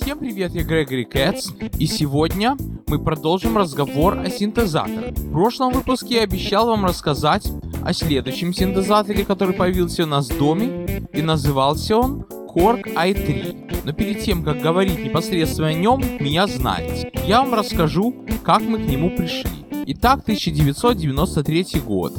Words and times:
Всем 0.00 0.18
привет, 0.18 0.52
я 0.54 0.62
Грегори 0.62 1.04
Кэтс, 1.04 1.50
и 1.78 1.86
сегодня 1.86 2.56
мы 2.86 2.98
продолжим 2.98 3.58
разговор 3.58 4.18
о 4.18 4.30
синтезаторах. 4.30 5.14
В 5.14 5.32
прошлом 5.32 5.72
выпуске 5.72 6.16
я 6.16 6.22
обещал 6.22 6.68
вам 6.68 6.86
рассказать 6.86 7.46
о 7.84 7.92
следующем 7.92 8.54
синтезаторе, 8.54 9.24
который 9.24 9.54
появился 9.54 10.04
у 10.04 10.06
нас 10.06 10.30
в 10.30 10.38
доме, 10.38 11.06
и 11.12 11.20
назывался 11.20 11.98
он 11.98 12.26
Korg 12.54 12.94
i3. 12.94 13.82
Но 13.84 13.92
перед 13.92 14.22
тем, 14.22 14.42
как 14.42 14.60
говорить 14.60 15.04
непосредственно 15.04 15.68
о 15.68 15.74
нем, 15.74 16.00
меня 16.18 16.46
знаете. 16.46 17.10
Я 17.26 17.42
вам 17.42 17.54
расскажу, 17.54 18.14
как 18.42 18.62
мы 18.62 18.78
к 18.78 18.88
нему 18.88 19.10
пришли. 19.10 19.50
Итак, 19.86 20.20
1993 20.22 21.80
год. 21.84 22.14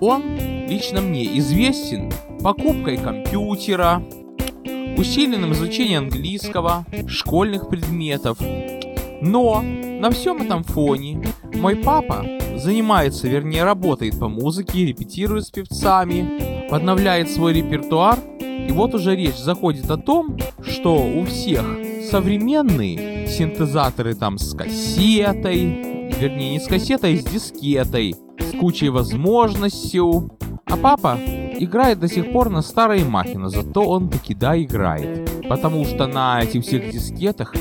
Он 0.00 0.22
лично 0.68 1.00
мне 1.00 1.38
известен 1.38 2.12
покупкой 2.40 2.98
компьютера, 2.98 4.02
усиленным 4.96 5.52
изучением 5.52 6.04
английского, 6.04 6.84
школьных 7.06 7.68
предметов. 7.68 8.38
Но 9.20 9.62
на 9.62 10.10
всем 10.10 10.42
этом 10.42 10.64
фоне 10.64 11.26
мой 11.54 11.76
папа 11.76 12.24
занимается, 12.56 13.28
вернее 13.28 13.64
работает 13.64 14.18
по 14.18 14.28
музыке, 14.28 14.86
репетирует 14.86 15.46
с 15.46 15.50
певцами, 15.50 16.68
подновляет 16.68 17.30
свой 17.30 17.54
репертуар. 17.54 18.18
И 18.40 18.72
вот 18.72 18.94
уже 18.94 19.14
речь 19.14 19.36
заходит 19.36 19.90
о 19.90 19.96
том, 19.96 20.36
что 20.62 20.94
у 20.94 21.24
всех 21.24 21.64
современные 22.10 23.28
синтезаторы 23.28 24.14
там 24.14 24.38
с 24.38 24.54
кассетой, 24.54 25.64
вернее 26.18 26.52
не 26.52 26.60
с 26.60 26.66
кассетой, 26.66 27.14
а 27.14 27.18
с 27.18 27.24
дискетой, 27.24 28.14
с 28.38 28.58
кучей 28.58 28.88
возможностей. 28.88 30.00
А 30.66 30.76
папа 30.76 31.18
играет 31.58 32.00
до 32.00 32.08
сих 32.08 32.32
пор 32.32 32.50
на 32.50 32.62
старой 32.62 33.04
махе, 33.04 33.38
зато 33.46 33.82
он 33.82 34.08
таки 34.08 34.34
да 34.34 34.60
играет. 34.60 35.30
Потому 35.48 35.84
что 35.84 36.06
на 36.06 36.42
этих 36.42 36.62
всех 36.62 36.90
дискетах 36.90 37.54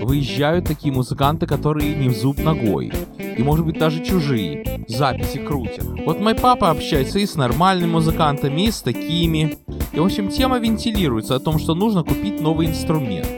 выезжают 0.00 0.66
такие 0.66 0.92
музыканты, 0.92 1.46
которые 1.46 1.94
не 1.94 2.08
в 2.08 2.16
зуб 2.16 2.38
ногой. 2.38 2.92
И 3.18 3.42
может 3.42 3.64
быть 3.66 3.78
даже 3.78 4.04
чужие. 4.04 4.84
Записи 4.88 5.38
крутят. 5.38 5.84
Вот 6.04 6.20
мой 6.20 6.34
папа 6.34 6.70
общается 6.70 7.18
и 7.18 7.26
с 7.26 7.36
нормальными 7.36 7.90
музыкантами, 7.90 8.62
и 8.62 8.70
с 8.70 8.82
такими. 8.82 9.58
И 9.92 9.98
в 9.98 10.04
общем 10.04 10.28
тема 10.28 10.58
вентилируется 10.58 11.36
о 11.36 11.40
том, 11.40 11.58
что 11.58 11.74
нужно 11.74 12.02
купить 12.02 12.40
новый 12.40 12.66
инструмент. 12.66 13.28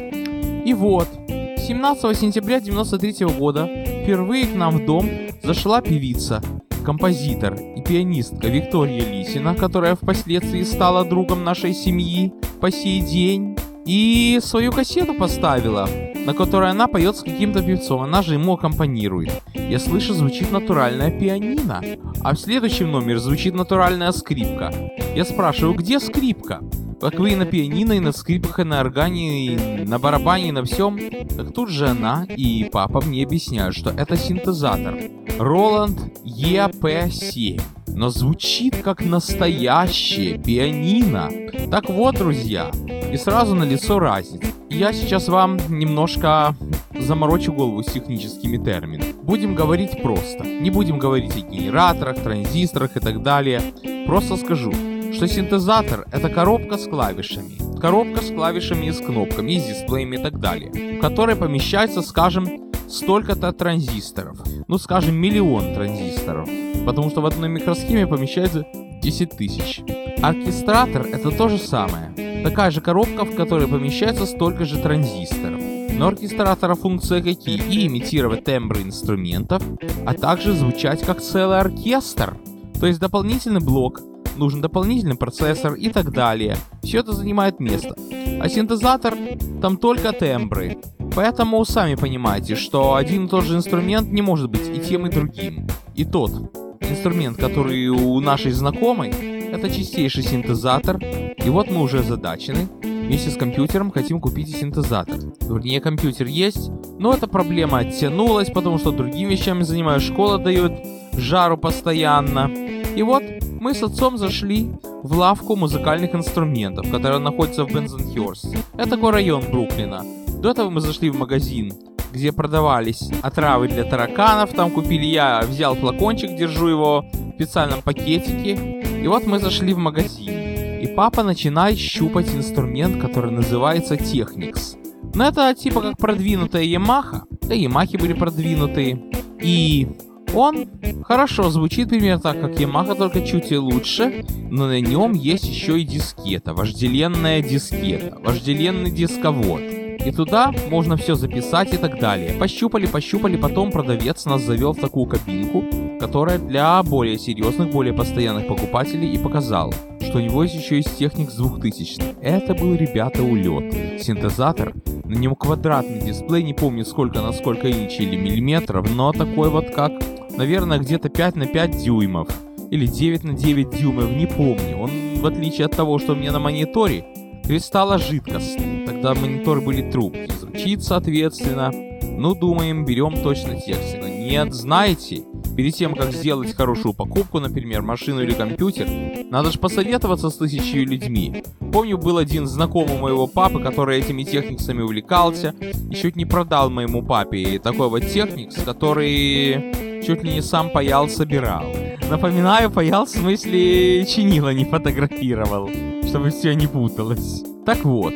И 0.65 0.75
вот, 0.75 1.09
17 1.29 2.19
сентября 2.19 2.61
93 2.61 3.27
года 3.27 3.69
впервые 4.03 4.47
к 4.47 4.55
нам 4.55 4.79
в 4.79 4.87
дом 4.87 5.09
зашла 5.43 5.81
певица, 5.81 6.43
композитор 6.83 7.55
и 7.55 7.81
пианистка 7.81 8.49
Виктория 8.49 9.05
Лисина, 9.05 9.55
которая 9.55 9.95
впоследствии 9.95 10.63
стала 10.63 11.05
другом 11.05 11.45
нашей 11.45 11.73
семьи 11.73 12.33
по 12.61 12.71
сей 12.71 13.01
день, 13.01 13.57
и 13.85 14.39
свою 14.43 14.73
кассету 14.73 15.15
поставила, 15.15 15.89
на 16.25 16.35
которой 16.35 16.71
она 16.71 16.87
поет 16.87 17.17
с 17.17 17.23
каким-то 17.23 17.63
певцом, 17.63 18.03
она 18.03 18.23
же 18.23 18.35
ему 18.35 18.55
аккомпанирует. 18.55 19.43
Я 19.55 19.79
слышу, 19.79 20.15
звучит 20.15 20.53
натуральная 20.53 21.11
пианино, 21.11 21.83
а 22.23 22.35
в 22.35 22.39
следующем 22.39 22.93
номере 22.93 23.19
звучит 23.19 23.55
натуральная 23.55 24.13
скрипка. 24.13 24.73
Я 25.17 25.25
спрашиваю, 25.25 25.75
где 25.75 25.99
скрипка? 25.99 26.61
Как 27.03 27.19
вы 27.19 27.33
и 27.33 27.35
на 27.35 27.47
пианино, 27.47 27.95
и 27.95 27.99
на 27.99 28.13
скрипках, 28.13 28.61
и 28.61 28.63
на 28.63 28.79
органе, 28.79 29.47
и 29.47 29.85
на 29.85 29.99
барабане, 29.99 30.51
и 30.51 30.53
на 30.53 30.63
всем. 30.63 31.01
Так 31.37 31.53
тут 31.53 31.69
же 31.69 31.89
она 31.89 32.25
и 32.29 32.71
папа 32.73 33.01
мне 33.01 33.25
объясняют, 33.25 33.75
что 33.75 33.91
это 33.91 34.17
синтезатор. 34.17 34.95
Roland 35.37 36.13
EP7. 36.25 37.61
Но 37.89 38.09
звучит 38.09 38.77
как 38.85 39.05
настоящее 39.05 40.39
пианино. 40.39 41.29
Так 41.73 41.91
вот, 41.91 42.15
друзья, 42.19 42.71
и 43.13 43.17
сразу 43.17 43.57
на 43.57 43.65
лицо 43.65 43.99
разница. 43.99 44.47
Я 44.71 44.93
сейчас 44.93 45.27
вам 45.27 45.59
немножко 45.69 46.55
заморочу 46.97 47.53
голову 47.53 47.83
с 47.83 47.87
техническими 47.87 48.59
терминами. 48.59 49.13
Будем 49.25 49.57
говорить 49.57 50.01
просто. 50.05 50.45
Не 50.45 50.71
будем 50.71 51.01
говорить 51.01 51.35
о 51.35 51.41
генераторах, 51.41 52.23
транзисторах 52.23 52.97
и 52.97 53.01
так 53.01 53.25
далее. 53.25 53.61
Просто 54.07 54.37
скажу, 54.37 54.73
что 55.15 55.29
синтезатор 55.29 56.07
это 56.13 56.29
коробка 56.29 56.79
с 56.79 56.87
клавишами. 56.87 57.79
Коробка 57.81 58.23
с 58.23 58.29
клавишами 58.31 58.87
и 58.87 58.93
с 58.93 58.99
кнопками, 58.99 59.53
и 59.53 59.61
с 59.61 59.67
дисплеями 59.67 60.17
и 60.17 60.23
так 60.23 60.39
далее. 60.39 60.99
В 60.99 61.01
которой 61.01 61.37
помещается, 61.37 62.03
скажем, 62.03 62.73
столько-то 62.89 63.53
транзисторов. 63.53 64.39
Ну, 64.69 64.79
скажем, 64.79 65.17
миллион 65.17 65.75
транзисторов. 65.75 66.49
Потому 66.87 67.11
что 67.11 67.21
в 67.21 67.27
одной 67.27 67.49
микросхеме 67.49 68.07
помещается 68.07 68.67
10 69.03 69.31
тысяч. 69.31 69.81
Оркестратор 70.23 71.03
это 71.03 71.31
то 71.31 71.49
же 71.49 71.59
самое. 71.59 72.43
Такая 72.45 72.71
же 72.71 72.81
коробка, 72.81 73.25
в 73.25 73.35
которой 73.35 73.69
помещается 73.69 74.27
столько 74.27 74.65
же 74.65 74.79
транзисторов. 74.79 75.61
Но 75.93 76.09
оркестратора 76.09 76.75
функция 76.75 77.23
какие? 77.23 77.61
И 77.63 77.87
имитировать 77.87 78.45
тембры 78.45 78.83
инструментов, 78.83 79.63
а 80.07 80.15
также 80.15 80.53
звучать 80.53 81.03
как 81.03 81.21
целый 81.21 81.59
оркестр. 81.59 82.37
То 82.81 82.87
есть 82.87 82.99
дополнительный 82.99 83.61
блок, 83.61 84.01
нужен 84.37 84.61
дополнительный 84.61 85.17
процессор 85.17 85.75
и 85.75 85.89
так 85.91 86.13
далее. 86.13 86.57
Все 86.83 87.01
это 87.01 87.13
занимает 87.13 87.61
место. 87.61 87.95
А 88.41 88.49
синтезатор 88.49 89.15
там 89.61 89.77
только 89.77 90.13
тембры. 90.13 90.79
Поэтому 91.15 91.65
сами 91.65 91.95
понимаете, 91.95 92.57
что 92.57 92.95
один 92.95 93.27
и 93.27 93.29
тот 93.29 93.45
же 93.45 93.57
инструмент 93.57 94.11
не 94.11 94.23
может 94.23 94.51
быть 94.51 94.69
и 94.69 94.81
тем, 94.81 95.07
и 95.07 95.11
другим. 95.11 95.67
И 95.95 96.05
тот 96.05 96.33
инструмент, 96.81 97.39
который 97.39 97.89
у 97.89 98.19
нашей 98.21 98.53
знакомой, 98.53 99.11
это 99.11 99.71
чистейший 99.71 100.23
синтезатор. 100.23 100.99
И 100.99 101.51
вот 101.51 101.71
мы 101.71 101.83
уже 101.83 102.03
задачены. 102.03 102.69
Вместе 102.83 103.31
с 103.31 103.37
компьютером 103.37 103.91
хотим 103.91 104.21
купить 104.21 104.57
синтезатор. 104.57 105.19
Вернее, 105.43 105.81
компьютер 105.81 106.27
есть, 106.27 106.71
но 106.99 107.13
эта 107.13 107.27
проблема 107.27 107.79
оттянулась, 107.79 108.49
потому 108.49 108.79
что 108.79 108.93
другими 108.93 109.33
вещами 109.33 109.65
занимаюсь. 109.65 110.05
Школа 110.05 110.39
дает 110.39 110.73
жару 111.13 111.59
постоянно. 111.59 112.51
И 112.97 113.03
вот 113.03 113.23
мы 113.63 113.75
с 113.75 113.83
отцом 113.85 114.19
зашли 114.19 114.73
в 115.05 115.17
лавку 115.17 115.55
музыкальных 115.55 116.17
инструментов, 116.17 116.91
которая 116.91 117.21
находится 117.21 117.65
в 117.65 117.73
Бензенхерсте. 117.73 118.59
Это 118.75 118.91
такой 118.91 119.13
район 119.13 119.45
Бруклина. 119.53 120.05
До 120.43 120.51
этого 120.51 120.69
мы 120.69 120.81
зашли 120.81 121.11
в 121.11 121.17
магазин, 121.17 121.73
где 122.13 122.33
продавались 122.33 123.09
отравы 123.23 123.69
для 123.69 123.85
тараканов. 123.85 124.53
Там 124.53 124.73
купили 124.73 125.05
я, 125.05 125.43
взял 125.43 125.77
флакончик, 125.77 126.37
держу 126.37 126.67
его 126.67 127.05
в 127.13 127.35
специальном 127.37 127.83
пакетике. 127.83 128.83
И 129.01 129.07
вот 129.07 129.27
мы 129.27 129.39
зашли 129.39 129.73
в 129.75 129.79
магазин. 129.79 130.33
И 130.81 130.93
папа 130.97 131.23
начинает 131.23 131.79
щупать 131.79 132.35
инструмент, 132.35 133.01
который 133.01 133.31
называется 133.31 133.95
Technics. 133.95 134.77
Но 135.15 135.29
это 135.29 135.55
типа 135.55 135.83
как 135.83 135.99
продвинутая 135.99 136.65
Yamaha. 136.65 137.21
Да, 137.43 137.55
Yamaha 137.55 137.97
были 137.97 138.13
продвинутые. 138.13 139.05
И 139.41 139.87
он 140.35 140.69
хорошо 141.05 141.51
звучит 141.51 141.89
примерно 141.89 142.21
так, 142.21 142.41
как 142.41 142.53
Yamaha, 142.53 142.97
только 142.97 143.23
чуть 143.23 143.53
и 143.53 143.57
лучше, 143.57 144.25
но 144.51 144.67
на 144.67 144.81
нем 144.81 145.13
есть 145.13 145.45
еще 145.45 145.81
и 145.81 145.85
дискета, 145.85 146.55
вожделенная 146.55 147.43
дискета, 147.43 148.19
вожделенный 148.23 148.91
дисковод. 148.91 149.61
И 150.05 150.11
туда 150.11 150.53
можно 150.69 150.97
все 150.97 151.15
записать 151.15 151.73
и 151.75 151.77
так 151.77 152.01
далее. 152.01 152.35
Пощупали, 152.35 152.87
пощупали, 152.87 153.37
потом 153.37 153.71
продавец 153.71 154.25
нас 154.25 154.43
завел 154.43 154.73
в 154.73 154.81
такую 154.81 155.07
кабинку, 155.07 155.65
которая 156.01 156.39
для 156.39 156.83
более 156.83 157.19
серьезных, 157.19 157.71
более 157.71 157.95
постоянных 157.95 158.49
покупателей 158.49 159.13
и 159.13 159.19
показал, 159.19 159.73
что 160.01 160.19
у 160.19 160.21
него 160.21 160.43
есть 160.43 160.57
еще 160.57 160.77
есть 160.77 160.99
техник 160.99 161.31
с 161.31 161.37
2000 161.37 162.17
Это 162.21 162.55
был, 162.55 162.75
ребята, 162.75 163.23
улет. 163.23 164.03
Синтезатор, 164.03 164.73
на 165.05 165.15
нем 165.15 165.37
квадратный 165.37 166.01
дисплей, 166.01 166.43
не 166.43 166.55
помню 166.55 166.85
сколько 166.85 167.21
на 167.21 167.33
сколько 167.33 167.71
инчей 167.71 168.05
или 168.05 168.17
миллиметров, 168.17 168.91
но 168.91 169.13
такой 169.13 169.51
вот 169.51 169.71
как, 169.71 169.93
наверное, 170.37 170.79
где-то 170.79 171.09
5 171.09 171.37
на 171.37 171.47
5 171.47 171.85
дюймов. 171.85 172.29
Или 172.71 172.87
9 172.87 173.25
на 173.25 173.33
9 173.35 173.71
дюймов, 173.71 174.11
не 174.11 174.27
помню. 174.27 174.79
Он, 174.79 174.91
в 175.21 175.27
отличие 175.27 175.67
от 175.67 175.77
того, 175.77 175.99
что 175.99 176.13
у 176.13 176.17
меня 176.17 176.33
на 176.33 176.39
мониторе, 176.39 177.05
кристалла 177.45 177.99
жидкостный. 177.99 178.87
Тогда 178.87 179.15
мониторы 179.15 179.61
были 179.61 179.91
трубки. 179.91 180.31
Звучит 180.41 180.83
соответственно. 180.83 181.71
Ну, 182.03 182.35
думаем, 182.35 182.85
берем 182.85 183.23
точно 183.23 183.61
текст. 183.61 183.97
Но 184.01 184.09
нет, 184.09 184.55
знаете, 184.55 185.25
перед 185.57 185.75
тем, 185.75 185.95
как 185.95 186.13
сделать 186.13 186.55
хорошую 186.55 186.95
покупку, 186.95 187.41
например, 187.41 187.83
машину 187.83 188.23
или 188.23 188.33
компьютер, 188.33 188.87
надо 189.31 189.51
же 189.51 189.59
посоветоваться 189.59 190.31
с 190.31 190.37
тысячей 190.37 190.85
людьми. 190.85 191.43
Помню, 191.73 191.99
был 191.99 192.19
один 192.19 192.47
знакомый 192.47 192.99
моего 192.99 193.27
папы, 193.27 193.61
который 193.61 193.99
этими 193.99 194.23
техниксами 194.23 194.83
увлекался 194.83 195.55
и 195.91 195.95
чуть 195.95 196.17
не 196.17 196.25
продал 196.25 196.71
моему 196.71 197.03
папе 197.03 197.59
такой 197.59 197.89
вот 197.89 198.01
техникс, 198.01 198.57
который 198.63 199.92
чуть 200.03 200.23
ли 200.23 200.35
не 200.35 200.43
сам 200.43 200.71
паял, 200.71 201.09
собирал. 201.09 201.65
Напоминаю, 202.11 202.71
паял 202.71 203.07
в 203.07 203.11
смысле 203.11 204.05
чинила 204.05 204.53
не 204.53 204.65
фотографировал, 204.65 205.71
чтобы 206.07 206.31
все 206.31 206.55
не 206.55 206.67
путалось. 206.67 207.43
Так 207.65 207.85
вот, 207.85 208.15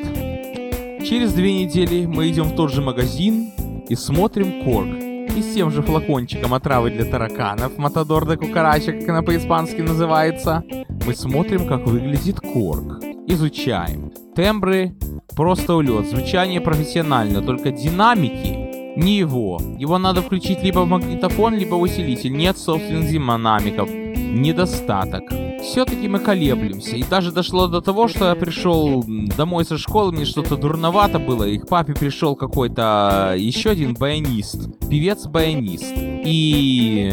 через 1.04 1.32
две 1.32 1.64
недели 1.64 2.04
мы 2.06 2.28
идем 2.28 2.44
в 2.44 2.56
тот 2.56 2.72
же 2.72 2.82
магазин 2.82 3.52
и 3.88 3.94
смотрим 3.94 4.64
корк. 4.64 4.88
И 5.36 5.42
с 5.42 5.54
тем 5.54 5.70
же 5.70 5.82
флакончиком 5.82 6.54
отравы 6.54 6.90
для 6.90 7.04
тараканов, 7.04 7.76
Матадор 7.76 8.26
де 8.26 8.36
Кукарача, 8.36 8.92
как 8.92 9.08
она 9.08 9.22
по-испански 9.22 9.82
называется, 9.82 10.64
мы 11.06 11.14
смотрим, 11.14 11.66
как 11.66 11.86
выглядит 11.86 12.40
корк. 12.40 13.02
Изучаем. 13.26 14.12
Тембры 14.34 14.96
просто 15.36 15.74
улет. 15.74 16.06
Звучание 16.06 16.60
профессионально, 16.60 17.42
только 17.42 17.70
динамики 17.70 18.65
не 18.96 19.18
его. 19.18 19.60
Его 19.78 19.98
надо 19.98 20.22
включить 20.22 20.62
либо 20.62 20.80
в 20.80 20.88
магнитофон, 20.88 21.54
либо 21.54 21.74
в 21.74 21.82
усилитель. 21.82 22.32
Нет 22.32 22.58
собственных 22.58 23.10
динамиков. 23.10 23.88
Недостаток. 23.90 25.24
Все-таки 25.62 26.08
мы 26.08 26.18
колеблемся. 26.18 26.96
И 26.96 27.02
даже 27.02 27.32
дошло 27.32 27.66
до 27.66 27.80
того, 27.80 28.08
что 28.08 28.28
я 28.28 28.34
пришел 28.34 29.04
домой 29.36 29.64
со 29.64 29.78
школы, 29.78 30.12
мне 30.12 30.24
что-то 30.24 30.56
дурновато 30.56 31.18
было. 31.18 31.44
И 31.44 31.58
к 31.58 31.68
папе 31.68 31.94
пришел 31.94 32.36
какой-то 32.36 33.34
еще 33.36 33.70
один 33.70 33.94
баянист. 33.94 34.78
Певец-баянист. 34.88 35.92
И 35.96 37.12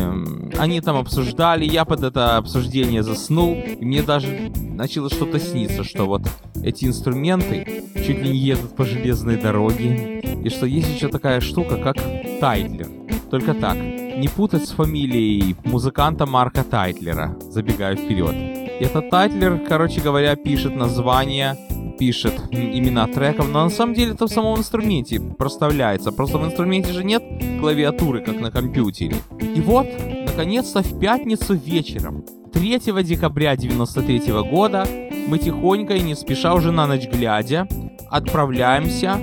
они 0.57 0.81
там 0.81 0.97
обсуждали, 0.97 1.65
я 1.65 1.86
под 1.86 2.03
это 2.03 2.38
обсуждение 2.38 3.03
заснул. 3.03 3.53
И 3.56 3.83
мне 3.83 4.03
даже 4.03 4.51
начало 4.56 5.09
что-то 5.09 5.39
сниться, 5.39 5.83
что 5.83 6.06
вот 6.06 6.24
эти 6.63 6.86
инструменты 6.86 7.83
чуть 7.95 8.21
ли 8.21 8.29
не 8.29 8.38
едут 8.38 8.75
по 8.75 8.86
железной 8.86 9.38
дороге. 9.38 10.23
И 10.44 10.50
что 10.50 10.66
есть 10.66 10.94
еще 10.94 11.07
такая 11.07 11.40
штука, 11.40 11.78
как 11.78 11.95
Тайтлер. 12.40 12.88
Только 13.31 13.54
так, 13.54 13.78
не 13.78 14.28
путать 14.28 14.68
с 14.68 14.72
фамилией 14.72 15.56
музыканта 15.63 16.25
Марка 16.25 16.63
Тайтлера, 16.63 17.38
забегая 17.50 17.95
вперед. 17.95 18.36
Этот 18.81 19.10
Тайтлер, 19.10 19.62
короче 19.68 20.01
говоря, 20.01 20.36
пишет 20.36 20.75
название, 20.75 21.57
пишет 21.98 22.34
имена 22.51 23.07
треков, 23.07 23.50
но 23.50 23.63
на 23.63 23.69
самом 23.69 23.94
деле 23.94 24.12
это 24.12 24.28
в 24.28 24.31
самом 24.31 24.60
инструменте 24.60 25.22
проставляется. 25.22 26.12
Просто 26.12 26.38
в 26.38 26.46
инструменте 26.46 26.92
же 26.92 27.04
нет 27.04 27.24
клавиатуры, 27.62 28.19
как 28.19 28.39
на 28.39 28.51
компьютере. 28.51 29.16
И 29.39 29.62
вот, 29.62 29.88
наконец-то 30.28 30.84
в 30.84 31.00
пятницу 31.00 31.54
вечером, 31.54 32.25
3 32.51 32.80
декабря 33.04 33.56
93 33.56 34.31
года, 34.51 34.86
мы 35.28 35.39
тихонько 35.39 35.96
и 35.96 36.01
не 36.01 36.16
спеша 36.16 36.54
уже 36.54 36.72
на 36.72 36.86
ночь 36.86 37.07
глядя 37.07 37.68
отправляемся 38.13 39.18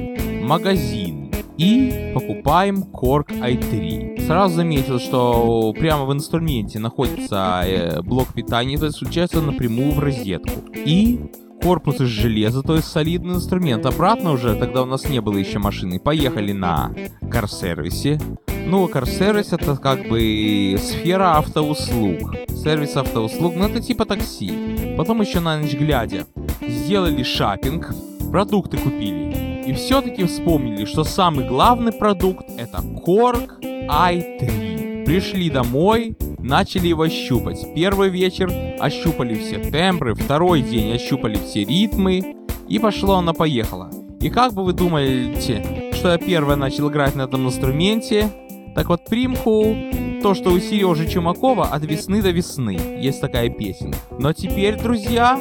магазин 0.51 1.31
и 1.59 2.11
покупаем 2.13 2.83
Korg 2.83 3.29
i3. 3.29 4.27
Сразу 4.27 4.57
заметил, 4.57 4.99
что 4.99 5.73
прямо 5.79 6.07
в 6.07 6.13
инструменте 6.13 6.81
находится 6.81 7.63
э, 7.65 8.03
блок 8.03 8.35
питания, 8.35 8.77
то 8.77 8.87
есть 8.87 8.97
включается 8.97 9.41
напрямую 9.41 9.93
в 9.93 10.01
розетку. 10.01 10.51
И 10.75 11.21
корпус 11.63 12.01
из 12.01 12.09
железа, 12.09 12.63
то 12.63 12.75
есть 12.75 12.89
солидный 12.89 13.35
инструмент. 13.35 13.87
Обратно 13.87 14.33
уже, 14.33 14.57
тогда 14.57 14.83
у 14.83 14.87
нас 14.87 15.09
не 15.09 15.21
было 15.21 15.37
еще 15.37 15.61
машины. 15.61 16.01
Поехали 16.01 16.51
на 16.51 16.93
карсервисе. 17.31 18.21
Ну, 18.67 18.89
карсервис 18.89 19.53
это 19.53 19.77
как 19.77 20.09
бы 20.09 20.77
сфера 20.81 21.37
автоуслуг. 21.39 22.35
Сервис 22.49 22.97
автоуслуг, 22.97 23.55
ну 23.55 23.69
это 23.69 23.81
типа 23.81 24.05
такси. 24.05 24.97
Потом 24.97 25.21
еще 25.21 25.39
на 25.39 25.59
ночь 25.59 25.75
глядя 25.75 26.27
сделали 26.61 27.23
шапинг, 27.23 27.95
продукты 28.33 28.79
купили. 28.79 29.50
И 29.67 29.73
все-таки 29.73 30.25
вспомнили, 30.25 30.85
что 30.85 31.05
самый 31.05 31.47
главный 31.47 31.93
продукт 31.93 32.47
это 32.57 32.79
Korg 32.79 33.61
i3. 33.63 35.05
Пришли 35.05 35.51
домой, 35.51 36.17
начали 36.39 36.89
его 36.89 37.09
щупать. 37.09 37.75
Первый 37.75 38.09
вечер 38.09 38.51
ощупали 38.79 39.35
все 39.35 39.59
тембры, 39.59 40.15
второй 40.15 40.63
день 40.63 40.95
ощупали 40.95 41.37
все 41.37 41.65
ритмы, 41.65 42.37
и 42.69 42.79
пошло 42.79 43.17
оно 43.17 43.35
поехало. 43.35 43.91
И 44.21 44.31
как 44.31 44.53
бы 44.53 44.65
вы 44.65 44.73
думаете, 44.73 45.91
что 45.93 46.13
я 46.13 46.19
первое 46.19 46.57
начал 46.57 46.91
играть 46.91 47.15
на 47.15 47.23
этом 47.23 47.47
инструменте? 47.47 48.31
Так 48.75 48.89
вот, 48.89 49.05
примху, 49.07 49.77
то, 50.23 50.35
что 50.35 50.51
у 50.51 50.61
Сережи 50.61 51.09
Чумакова 51.09 51.67
от 51.67 51.85
весны 51.85 52.23
до 52.23 52.31
весны. 52.31 52.79
Есть 53.01 53.21
такая 53.21 53.49
песня. 53.49 53.95
Но 54.19 54.33
теперь, 54.33 54.77
друзья, 54.77 55.41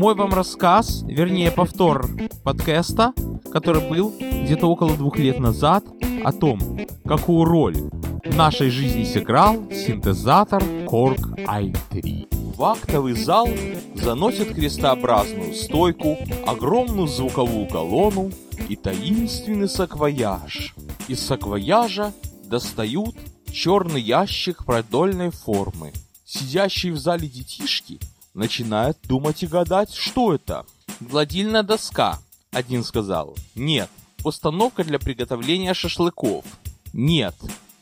мой 0.00 0.14
вам 0.14 0.32
рассказ, 0.32 1.02
вернее 1.06 1.50
повтор 1.50 2.08
подкаста, 2.42 3.12
который 3.52 3.86
был 3.86 4.14
где-то 4.18 4.66
около 4.66 4.96
двух 4.96 5.18
лет 5.18 5.38
назад, 5.38 5.84
о 6.24 6.32
том, 6.32 6.58
какую 7.04 7.44
роль 7.44 7.76
в 8.24 8.34
нашей 8.34 8.70
жизни 8.70 9.04
сыграл 9.04 9.56
синтезатор 9.70 10.62
Korg 10.62 11.44
i3. 11.44 12.54
В 12.56 12.64
актовый 12.64 13.12
зал 13.12 13.46
заносят 13.94 14.54
крестообразную 14.54 15.52
стойку, 15.52 16.16
огромную 16.46 17.06
звуковую 17.06 17.68
колонну 17.68 18.30
и 18.70 18.76
таинственный 18.76 19.68
саквояж. 19.68 20.74
Из 21.08 21.20
саквояжа 21.20 22.14
достают 22.44 23.16
черный 23.52 24.00
ящик 24.00 24.64
продольной 24.64 25.28
формы. 25.28 25.92
Сидящие 26.24 26.94
в 26.94 26.98
зале 26.98 27.28
детишки 27.28 28.00
начинают 28.34 28.98
думать 29.04 29.42
и 29.42 29.46
гадать, 29.46 29.92
что 29.92 30.34
это. 30.34 30.64
Гладильная 31.00 31.62
доска, 31.62 32.18
один 32.52 32.84
сказал. 32.84 33.36
Нет. 33.54 33.88
Установка 34.24 34.84
для 34.84 34.98
приготовления 34.98 35.74
шашлыков. 35.74 36.44
Нет. 36.92 37.34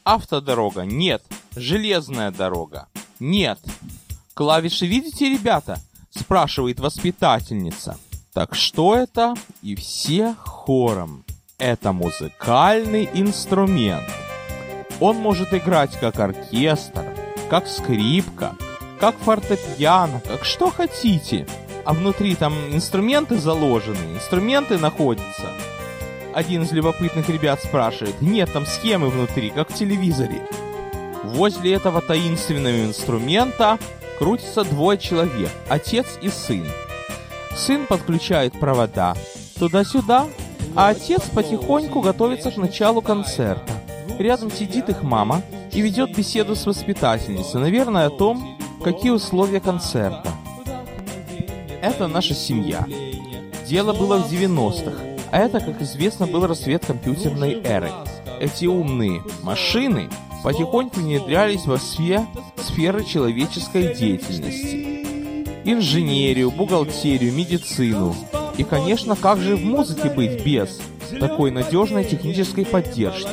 Автодорога. 0.04 0.82
Нет. 0.82 1.22
Железная 1.56 2.30
дорога. 2.30 2.86
Нет. 3.18 3.58
Клавиши 4.34 4.86
видите, 4.86 5.30
ребята? 5.30 5.80
Спрашивает 6.10 6.80
воспитательница. 6.80 7.98
Так 8.32 8.54
что 8.54 8.94
это? 8.94 9.34
И 9.62 9.74
все 9.74 10.34
хором. 10.44 11.24
Это 11.58 11.92
музыкальный 11.92 13.08
инструмент. 13.14 14.08
Он 15.00 15.16
может 15.16 15.52
играть 15.52 15.98
как 15.98 16.20
оркестр, 16.20 17.04
как 17.50 17.66
скрипка, 17.66 18.56
как 19.00 19.16
фортепиано, 19.18 20.20
как 20.26 20.44
что 20.44 20.70
хотите. 20.70 21.46
А 21.84 21.94
внутри 21.94 22.34
там 22.34 22.54
инструменты 22.70 23.38
заложены, 23.38 24.14
инструменты 24.14 24.78
находятся. 24.78 25.52
Один 26.34 26.62
из 26.62 26.72
любопытных 26.72 27.28
ребят 27.30 27.62
спрашивает, 27.62 28.20
нет, 28.20 28.52
там 28.52 28.66
схемы 28.66 29.08
внутри, 29.08 29.50
как 29.50 29.70
в 29.70 29.74
телевизоре. 29.74 30.42
Возле 31.24 31.74
этого 31.74 32.00
таинственного 32.00 32.84
инструмента 32.84 33.78
крутится 34.18 34.64
двое 34.64 34.98
человек, 34.98 35.50
отец 35.68 36.06
и 36.20 36.28
сын. 36.28 36.66
Сын 37.56 37.86
подключает 37.86 38.58
провода 38.60 39.14
туда-сюда, 39.58 40.26
а 40.76 40.88
отец 40.88 41.22
потихоньку 41.22 42.00
готовится 42.00 42.50
к 42.50 42.56
началу 42.56 43.02
концерта. 43.02 43.72
Рядом 44.18 44.50
сидит 44.50 44.88
их 44.88 45.02
мама 45.02 45.42
и 45.72 45.80
ведет 45.80 46.16
беседу 46.16 46.54
с 46.54 46.66
воспитательницей, 46.66 47.60
наверное, 47.60 48.06
о 48.06 48.10
том, 48.10 48.57
какие 48.82 49.10
условия 49.10 49.60
концерта. 49.60 50.30
Это 51.82 52.08
наша 52.08 52.34
семья. 52.34 52.86
Дело 53.66 53.92
было 53.92 54.18
в 54.18 54.32
90-х, 54.32 54.92
а 55.30 55.38
это, 55.38 55.60
как 55.60 55.80
известно, 55.82 56.26
был 56.26 56.46
рассвет 56.46 56.86
компьютерной 56.86 57.60
эры. 57.62 57.90
Эти 58.40 58.66
умные 58.66 59.22
машины 59.42 60.08
потихоньку 60.42 61.00
внедрялись 61.00 61.66
во 61.66 61.76
все 61.76 62.26
сферы 62.56 63.04
человеческой 63.04 63.94
деятельности. 63.94 65.04
Инженерию, 65.64 66.50
бухгалтерию, 66.50 67.32
медицину. 67.32 68.14
И, 68.56 68.64
конечно, 68.64 69.16
как 69.16 69.38
же 69.38 69.56
в 69.56 69.64
музыке 69.64 70.08
быть 70.08 70.44
без 70.44 70.80
такой 71.20 71.50
надежной 71.50 72.04
технической 72.04 72.64
поддержки? 72.64 73.28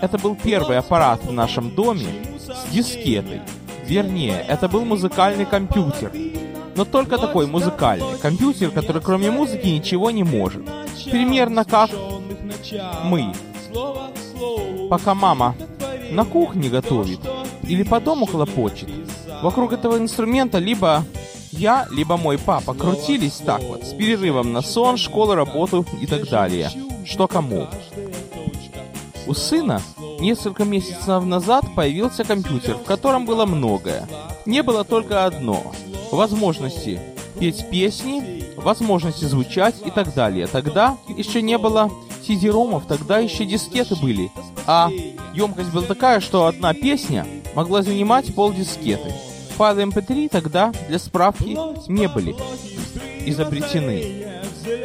Это 0.00 0.18
был 0.18 0.36
первый 0.36 0.78
аппарат 0.78 1.24
в 1.24 1.32
нашем 1.32 1.70
доме 1.70 2.06
с 2.38 2.72
дискетой. 2.72 3.40
Вернее, 3.88 4.44
это 4.46 4.68
был 4.68 4.84
музыкальный 4.84 5.46
компьютер. 5.46 6.12
Но 6.76 6.84
только 6.84 7.16
такой 7.16 7.46
музыкальный. 7.46 8.18
Компьютер, 8.20 8.70
который 8.70 9.00
кроме 9.00 9.30
музыки 9.30 9.66
ничего 9.66 10.10
не 10.10 10.24
может. 10.24 10.62
Примерно 11.10 11.64
как 11.64 11.90
мы. 13.04 13.32
Пока 14.90 15.14
мама 15.14 15.54
на 16.10 16.24
кухне 16.24 16.68
готовит 16.68 17.20
или 17.62 17.82
по 17.82 17.98
дому 17.98 18.26
хлопочет, 18.26 18.90
вокруг 19.42 19.72
этого 19.72 19.96
инструмента 19.96 20.58
либо 20.58 21.04
я, 21.50 21.86
либо 21.90 22.18
мой 22.18 22.38
папа 22.38 22.74
крутились 22.74 23.40
так 23.44 23.62
вот, 23.62 23.84
с 23.84 23.94
перерывом 23.94 24.52
на 24.52 24.60
сон, 24.60 24.98
школу, 24.98 25.34
работу 25.34 25.86
и 26.00 26.06
так 26.06 26.28
далее. 26.28 26.70
Что 27.06 27.26
кому. 27.26 27.68
У 29.26 29.32
сына 29.32 29.80
несколько 30.20 30.64
месяцев 30.64 31.24
назад 31.24 31.64
появился 31.74 32.24
компьютер, 32.24 32.76
в 32.76 32.84
котором 32.84 33.26
было 33.26 33.46
многое. 33.46 34.08
Не 34.46 34.62
было 34.62 34.84
только 34.84 35.24
одно– 35.24 35.72
возможности 36.12 37.00
петь 37.38 37.68
песни, 37.70 38.44
возможности 38.56 39.24
звучать 39.24 39.76
и 39.84 39.90
так 39.90 40.14
далее. 40.14 40.46
Тогда 40.46 40.96
еще 41.08 41.40
не 41.42 41.56
было 41.58 41.90
CD-ромов, 42.26 42.86
тогда 42.86 43.18
еще 43.18 43.44
дискеты 43.44 43.94
были. 43.96 44.30
А 44.66 44.90
емкость 45.32 45.70
была 45.70 45.84
такая, 45.84 46.20
что 46.20 46.46
одна 46.46 46.74
песня 46.74 47.26
могла 47.54 47.82
занимать 47.82 48.34
пол 48.34 48.52
дискеты. 48.52 49.12
Файлы 49.56 49.82
MP3 49.82 50.22
эм 50.24 50.28
тогда, 50.28 50.72
для 50.88 50.98
справки, 50.98 51.56
не 51.90 52.08
были 52.08 52.34
изобретены. 53.24 54.24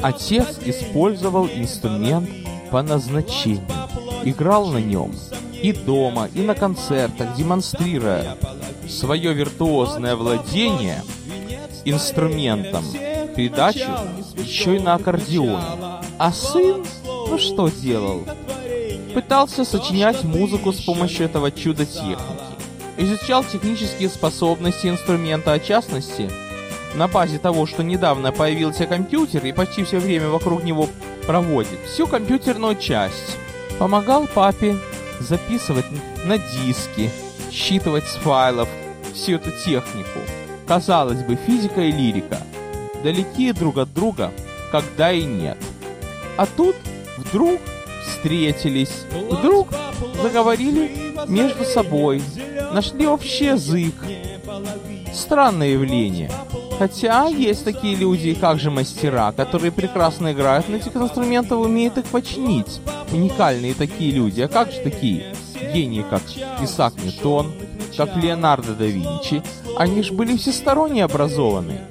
Отец 0.02 0.60
использовал 0.66 1.48
инструмент 1.48 2.30
по 2.72 2.82
назначению 2.82 3.83
играл 4.24 4.68
на 4.68 4.78
нем 4.78 5.12
и 5.62 5.72
дома, 5.72 6.30
и 6.34 6.42
на 6.42 6.56
концертах, 6.56 7.36
демонстрируя 7.36 8.38
свое 8.88 9.34
виртуозное 9.34 10.16
владение 10.16 11.04
инструментом 11.86 12.84
передачи 13.36 13.88
еще 14.38 14.78
и 14.78 14.80
на 14.80 14.96
аккордеоне. 14.96 16.02
А 16.18 16.32
сын, 16.32 16.86
ну 17.06 17.38
что 17.38 17.70
делал? 17.70 18.24
Пытался 19.14 19.64
сочинять 19.64 20.24
музыку 20.24 20.72
с 20.72 20.82
помощью 20.82 21.26
этого 21.26 21.52
чуда 21.52 21.86
техники. 21.86 22.18
Изучал 22.98 23.44
технические 23.44 24.10
способности 24.10 24.88
инструмента, 24.88 25.54
а 25.54 25.60
частности, 25.60 26.30
на 26.96 27.08
базе 27.08 27.40
того, 27.40 27.66
что 27.66 27.84
недавно 27.84 28.32
появился 28.32 28.86
компьютер 28.86 29.46
и 29.46 29.52
почти 29.52 29.84
все 29.84 30.00
время 30.00 30.30
вокруг 30.30 30.64
него 30.64 30.90
проводит, 31.26 31.80
всю 31.88 32.06
компьютерную 32.06 32.76
часть. 32.76 33.38
Помогал 33.80 34.28
папе 34.28 34.78
записывать 35.20 35.86
на 36.26 36.38
диски, 36.38 37.10
считывать 37.52 38.08
с 38.08 38.16
файлов 38.16 38.70
всю 39.14 39.34
эту 39.34 39.52
технику. 39.52 40.20
Казалось 40.68 41.24
бы, 41.24 41.36
физика 41.36 41.82
и 41.82 41.92
лирика 41.92 42.40
далеки 43.04 43.52
друг 43.52 43.78
от 43.78 43.94
друга, 43.94 44.32
когда 44.72 45.12
и 45.12 45.24
нет. 45.24 45.58
А 46.38 46.46
тут 46.46 46.76
вдруг 47.18 47.60
встретились, 48.08 49.04
вдруг 49.30 49.68
заговорили 50.22 51.14
между 51.28 51.66
собой, 51.66 52.24
нашли 52.72 53.06
общий 53.06 53.46
язык. 53.46 53.94
Странное 55.14 55.70
явление. 55.70 56.32
Хотя 56.80 57.28
есть 57.28 57.64
такие 57.66 57.96
люди, 57.96 58.34
как 58.34 58.60
же 58.60 58.72
мастера, 58.72 59.32
которые 59.32 59.72
прекрасно 59.72 60.32
играют 60.32 60.70
на 60.70 60.78
этих 60.78 60.96
инструментах, 60.96 61.60
умеют 61.60 61.98
их 61.98 62.06
починить. 62.06 62.82
Уникальные 63.14 63.76
такие 63.76 64.12
люди. 64.12 64.42
А 64.42 64.48
как 64.48 64.72
же 64.72 64.80
такие 64.80 65.36
гении, 65.74 66.04
как 66.10 66.24
Исаак 66.62 66.96
Ньютон, 67.04 67.52
как 67.96 68.16
Леонардо 68.18 68.74
да 68.74 68.86
Винчи? 68.86 69.44
Они 69.78 70.02
же 70.02 70.14
были 70.14 70.36
всесторонне 70.36 71.04
образованы. 71.04 71.82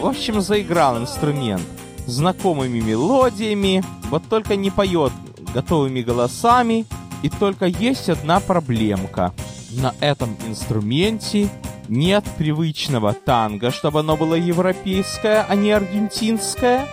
В 0.00 0.06
общем, 0.06 0.40
заиграл 0.40 0.98
инструмент 0.98 1.62
знакомыми 2.06 2.80
мелодиями, 2.80 3.82
вот 4.10 4.22
только 4.28 4.56
не 4.56 4.70
поет 4.70 5.12
готовыми 5.52 6.00
голосами, 6.02 6.86
и 7.22 7.28
только 7.28 7.66
есть 7.66 8.08
одна 8.08 8.40
проблемка. 8.40 9.32
На 9.72 9.94
этом 10.00 10.36
инструменте 10.46 11.48
нет 11.88 12.24
привычного 12.38 13.12
танго, 13.12 13.70
чтобы 13.70 14.00
оно 14.00 14.16
было 14.16 14.34
европейское, 14.34 15.44
а 15.48 15.54
не 15.54 15.70
аргентинское, 15.72 16.86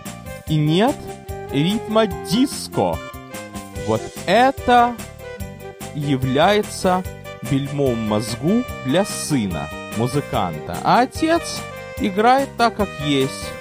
и 0.47 0.55
нет 0.55 0.95
ритма 1.51 2.07
диско. 2.07 2.97
Вот 3.87 4.01
это 4.25 4.95
является 5.95 7.03
бельмом 7.49 7.99
мозгу 8.07 8.63
для 8.85 9.05
сына 9.05 9.69
музыканта. 9.97 10.77
А 10.83 11.01
отец 11.01 11.61
играет 11.99 12.49
так, 12.57 12.75
как 12.75 12.89
есть 13.05 13.51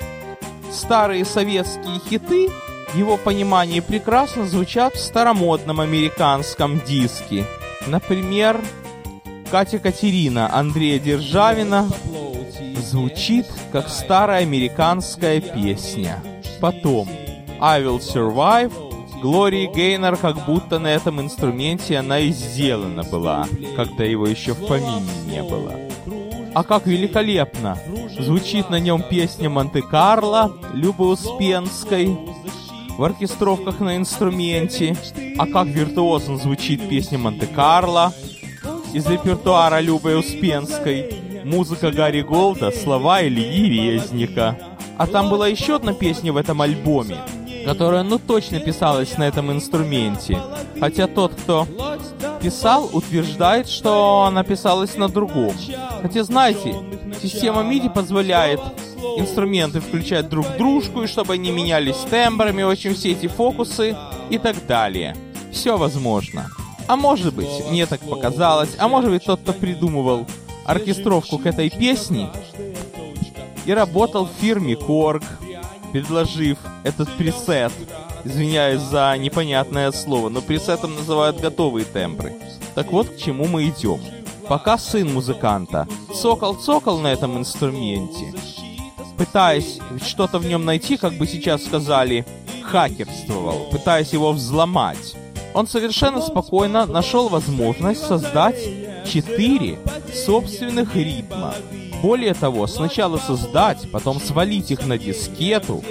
старые 0.72 1.24
советские 1.24 2.00
хиты, 2.08 2.48
в 2.92 2.96
его 2.96 3.16
понимании 3.16 3.80
прекрасно 3.80 4.46
звучат 4.46 4.94
в 4.94 5.00
старомодном 5.00 5.80
американском 5.80 6.80
диске. 6.80 7.44
Например, 7.86 8.60
Катя 9.50 9.78
Катерина 9.78 10.52
Андрея 10.52 10.98
Державина 10.98 11.88
звучит 12.78 13.46
как 13.72 13.88
старая 13.88 14.42
американская 14.42 15.40
песня. 15.40 16.22
Потом 16.60 17.08
I 17.60 17.82
Will 17.82 17.98
Survive 17.98 18.72
Глории 19.22 19.70
Гейнер 19.74 20.16
как 20.16 20.44
будто 20.44 20.78
на 20.78 20.88
этом 20.88 21.20
инструменте 21.20 21.96
она 21.98 22.20
и 22.20 22.30
сделана 22.30 23.02
была, 23.02 23.46
когда 23.74 24.04
его 24.04 24.26
еще 24.26 24.52
в 24.52 24.66
помине 24.66 25.10
не 25.26 25.42
было. 25.42 25.72
А 26.54 26.62
как 26.62 26.86
великолепно 26.86 27.78
звучит 28.18 28.70
на 28.70 28.78
нем 28.78 29.02
песня 29.02 29.48
Монте-Карло 29.48 30.52
Любы 30.74 31.08
Успенской 31.08 32.16
в 32.96 33.02
оркестровках 33.02 33.80
на 33.80 33.96
инструменте. 33.96 34.96
А 35.38 35.46
как 35.46 35.66
виртуозно 35.66 36.36
звучит 36.36 36.88
песня 36.88 37.18
Монте-Карло 37.18 38.12
из 38.92 39.06
репертуара 39.06 39.80
Любы 39.80 40.16
Успенской. 40.16 41.42
Музыка 41.44 41.90
Гарри 41.90 42.22
Голда, 42.22 42.70
слова 42.70 43.22
Ильи 43.22 43.92
Резника. 43.92 44.58
А 44.98 45.06
там 45.06 45.28
была 45.28 45.48
еще 45.48 45.76
одна 45.76 45.92
песня 45.92 46.32
в 46.32 46.38
этом 46.38 46.62
альбоме, 46.62 47.18
которая 47.66 48.04
ну 48.04 48.20
точно 48.20 48.60
писалась 48.60 49.18
на 49.18 49.24
этом 49.24 49.50
инструменте. 49.50 50.40
Хотя 50.78 51.08
тот, 51.08 51.34
кто 51.34 51.66
писал, 52.40 52.88
утверждает, 52.92 53.68
что 53.68 54.22
она 54.22 54.44
писалась 54.44 54.96
на 54.96 55.08
другом. 55.08 55.52
Хотя 56.00 56.22
знаете, 56.22 56.76
система 57.20 57.62
MIDI 57.62 57.92
позволяет 57.92 58.60
инструменты 59.18 59.80
включать 59.80 60.28
друг 60.28 60.46
дружку, 60.56 61.02
и 61.02 61.06
чтобы 61.08 61.34
они 61.34 61.50
менялись 61.50 61.96
тембрами, 62.08 62.62
в 62.62 62.70
общем, 62.70 62.94
все 62.94 63.10
эти 63.10 63.26
фокусы 63.26 63.96
и 64.30 64.38
так 64.38 64.64
далее. 64.68 65.16
Все 65.50 65.76
возможно. 65.76 66.46
А 66.86 66.94
может 66.94 67.34
быть, 67.34 67.48
мне 67.68 67.86
так 67.86 68.00
показалось, 68.00 68.76
а 68.78 68.86
может 68.86 69.10
быть, 69.10 69.24
тот, 69.24 69.40
кто 69.40 69.52
придумывал 69.52 70.24
оркестровку 70.64 71.38
к 71.38 71.46
этой 71.46 71.68
песне 71.68 72.30
и 73.64 73.72
работал 73.72 74.26
в 74.26 74.40
фирме 74.40 74.74
Korg, 74.74 75.24
предложив 75.92 76.58
этот 76.84 77.10
пресет. 77.16 77.72
Извиняюсь 78.24 78.82
за 78.82 79.16
непонятное 79.18 79.92
слово, 79.92 80.28
но 80.28 80.40
пресетом 80.40 80.94
называют 80.94 81.40
готовые 81.40 81.84
тембры. 81.84 82.34
Так 82.74 82.92
вот, 82.92 83.08
к 83.08 83.16
чему 83.16 83.46
мы 83.46 83.68
идем. 83.68 84.00
Пока 84.48 84.78
сын 84.78 85.12
музыканта 85.12 85.88
цокал-цокал 86.14 86.98
на 86.98 87.08
этом 87.08 87.36
инструменте, 87.38 88.32
пытаясь 89.16 89.78
что-то 90.06 90.38
в 90.38 90.46
нем 90.46 90.64
найти, 90.64 90.96
как 90.96 91.14
бы 91.14 91.26
сейчас 91.26 91.64
сказали, 91.64 92.24
хакерствовал, 92.62 93.68
пытаясь 93.70 94.12
его 94.12 94.32
взломать, 94.32 95.16
он 95.54 95.66
совершенно 95.66 96.20
спокойно 96.20 96.86
нашел 96.86 97.28
возможность 97.28 98.06
создать 98.06 98.58
четыре 99.06 99.78
собственных 100.12 100.94
ритма, 100.94 101.54
более 102.06 102.34
того, 102.34 102.68
сначала 102.68 103.16
создать, 103.16 103.90
потом 103.90 104.20
свалить 104.20 104.70
их 104.70 104.86
на 104.86 104.96
дискету, 104.96 105.82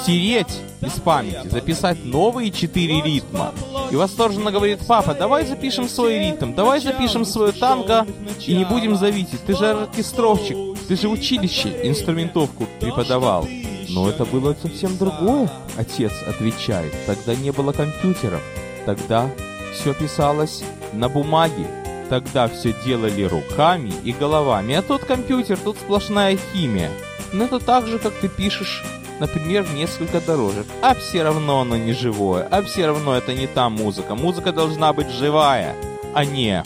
стереть 0.00 0.60
из 0.80 0.92
памяти, 0.92 1.46
записать 1.50 2.06
новые 2.06 2.50
четыре 2.50 3.02
ритма. 3.02 3.52
И 3.90 3.96
восторженно 3.96 4.50
говорит, 4.50 4.80
папа, 4.88 5.12
давай 5.12 5.44
запишем 5.44 5.86
свой 5.86 6.20
ритм, 6.20 6.54
давай 6.54 6.80
запишем 6.80 7.26
свою 7.26 7.52
танго 7.52 8.06
и 8.46 8.54
не 8.54 8.64
будем 8.64 8.96
зависеть. 8.96 9.44
Ты 9.44 9.54
же 9.54 9.66
оркестровщик, 9.66 10.56
ты 10.88 10.96
же 10.96 11.06
училище 11.06 11.86
инструментовку 11.86 12.66
преподавал. 12.80 13.46
Но 13.90 14.08
это 14.08 14.24
было 14.24 14.56
совсем 14.62 14.96
другое, 14.96 15.50
отец 15.76 16.12
отвечает. 16.26 16.94
Тогда 17.04 17.34
не 17.34 17.50
было 17.52 17.72
компьютеров. 17.72 18.40
Тогда 18.86 19.30
все 19.74 19.92
писалось 19.92 20.62
на 20.94 21.10
бумаге, 21.10 21.66
Тогда 22.08 22.48
все 22.48 22.74
делали 22.84 23.22
руками 23.22 23.92
и 24.02 24.12
головами, 24.12 24.74
а 24.74 24.82
тут 24.82 25.04
компьютер, 25.04 25.58
тут 25.58 25.76
сплошная 25.76 26.38
химия. 26.52 26.90
Но 27.32 27.44
это 27.44 27.58
так 27.58 27.86
же, 27.86 27.98
как 27.98 28.14
ты 28.14 28.28
пишешь, 28.28 28.82
например, 29.20 29.66
несколько 29.74 30.20
дорожек. 30.20 30.66
А 30.80 30.94
все 30.94 31.22
равно 31.22 31.60
оно 31.60 31.76
не 31.76 31.92
живое, 31.92 32.48
а 32.50 32.62
все 32.62 32.86
равно 32.86 33.14
это 33.14 33.34
не 33.34 33.46
та 33.46 33.68
музыка. 33.68 34.14
Музыка 34.14 34.52
должна 34.52 34.92
быть 34.92 35.10
живая, 35.10 35.74
а 36.14 36.24
не 36.24 36.62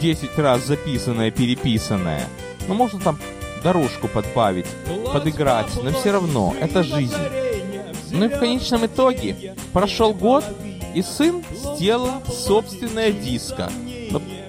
10 0.00 0.38
раз 0.38 0.66
записанная, 0.66 1.30
переписанная. 1.30 2.26
Ну, 2.66 2.74
можно 2.74 2.98
там 2.98 3.18
дорожку 3.62 4.08
подбавить, 4.08 4.66
подыграть, 5.12 5.70
но 5.82 5.92
все 5.92 6.12
равно 6.12 6.54
это 6.60 6.82
жизнь. 6.82 7.14
Ну 8.10 8.26
и 8.26 8.28
в 8.28 8.38
конечном 8.38 8.86
итоге 8.86 9.54
прошел 9.72 10.12
год, 10.12 10.44
и 10.94 11.02
сын 11.02 11.42
сделал 11.52 12.22
собственное 12.28 13.12
диско. 13.12 13.70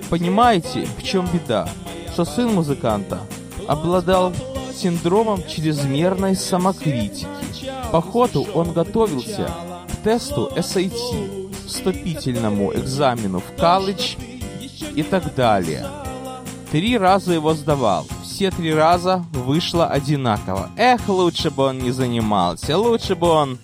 Понимаете, 0.10 0.88
в 0.98 1.04
чем 1.04 1.28
беда? 1.28 1.68
Что 2.14 2.26
сын 2.26 2.54
музыканта 2.54 3.20
обладал 3.68 4.34
синдромом 4.76 5.42
чрезмерной 5.48 6.36
самокритики. 6.36 7.28
Походу 7.92 8.46
он 8.54 8.74
готовился 8.74 9.50
к 9.88 10.04
тесту 10.04 10.52
SAT, 10.56 11.52
вступительному 11.66 12.74
экзамену 12.74 13.40
в 13.40 13.60
колледж 13.60 14.16
и 14.96 15.04
так 15.04 15.34
далее. 15.36 15.88
Три 16.72 16.98
раза 16.98 17.34
его 17.34 17.54
сдавал. 17.54 18.06
Все 18.24 18.52
три 18.52 18.74
раза 18.74 19.24
вышло 19.32 19.88
одинаково. 19.88 20.70
Эх, 20.76 21.08
лучше 21.08 21.50
бы 21.50 21.64
он 21.64 21.80
не 21.80 21.92
занимался, 21.92 22.78
лучше 22.78 23.16
бы 23.16 23.28
он 23.28 23.58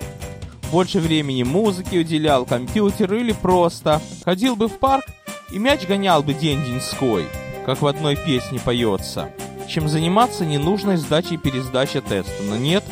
больше 0.72 1.00
времени 1.00 1.44
музыке 1.44 2.00
уделял 2.00 2.46
компьютеру 2.46 3.18
или 3.18 3.34
просто 3.34 4.02
ходил 4.24 4.56
бы 4.56 4.70
в 4.70 4.80
парк 4.80 5.04
и 5.52 5.60
мяч 5.60 5.86
гонял 5.86 6.24
бы 6.24 6.34
день-деньской, 6.34 7.28
как 7.66 7.82
в 7.82 7.88
одной 7.88 8.16
песне 8.16 8.60
поется, 8.60 9.32
чем 9.68 9.88
заниматься 9.88 10.46
ненужной 10.46 10.98
сдачей 10.98 11.36
и 11.36 11.38
пересдачей 11.38 12.02
теста. 12.02 12.44
Но 12.44 12.56
нет, 12.56 12.84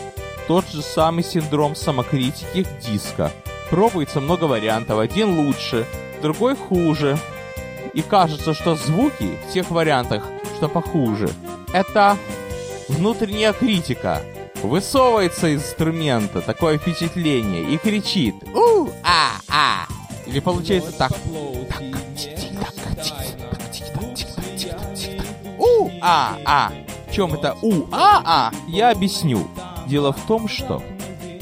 тот 0.48 0.68
же 0.70 0.82
самый 0.82 1.24
синдром 1.24 1.76
самокритики 1.76 2.66
диска. 2.86 3.32
Пробуется 3.70 4.20
много 4.20 4.46
вариантов, 4.46 5.00
один 5.00 5.40
лучше, 5.40 5.86
другой 6.22 6.56
хуже. 6.56 7.18
И 7.94 8.02
кажется, 8.02 8.54
что 8.54 8.76
звуки 8.76 9.38
в 9.48 9.54
тех 9.54 9.72
вариантах, 9.72 10.24
что 10.58 10.70
похуже, 10.70 11.30
это 11.74 12.18
внутренняя 12.88 13.54
критика. 13.54 14.22
высовывается 14.62 15.48
из 15.48 15.64
инструмента, 15.64 16.42
такое 16.42 16.78
впечатление, 16.78 17.64
и 17.64 17.78
кричит 17.78 18.36
у 18.54 18.90
а 19.04 19.40
а 19.48 19.88
Или 20.26 20.40
получается 20.40 20.92
так. 20.92 21.12
У 21.26 21.66
а 26.02 26.38
а 26.46 26.72
В 27.08 27.14
чем 27.14 27.34
это 27.34 27.56
у 27.62 27.86
а 27.92 28.22
а 28.26 28.52
Я 28.68 28.92
объясню. 28.92 29.48
Дело 29.88 30.14
в 30.14 30.22
том, 30.28 30.48
что 30.48 30.82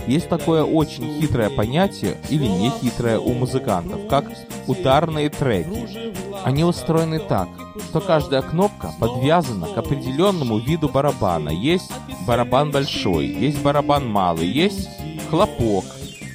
есть 0.07 0.29
такое 0.29 0.63
очень 0.63 1.19
хитрое 1.19 1.49
понятие, 1.49 2.17
или 2.29 2.45
не 2.45 2.69
хитрое 2.69 3.19
у 3.19 3.33
музыкантов, 3.33 4.07
как 4.07 4.25
ударные 4.65 5.29
треки. 5.29 6.13
Они 6.45 6.63
устроены 6.63 7.19
так, 7.19 7.49
что 7.89 7.99
каждая 7.99 8.41
кнопка 8.41 8.93
подвязана 8.99 9.67
к 9.67 9.77
определенному 9.77 10.59
виду 10.59 10.87
барабана. 10.87 11.49
Есть 11.49 11.91
барабан 12.25 12.71
большой, 12.71 13.27
есть 13.27 13.61
барабан 13.61 14.07
малый, 14.07 14.47
есть 14.47 14.87
хлопок, 15.29 15.83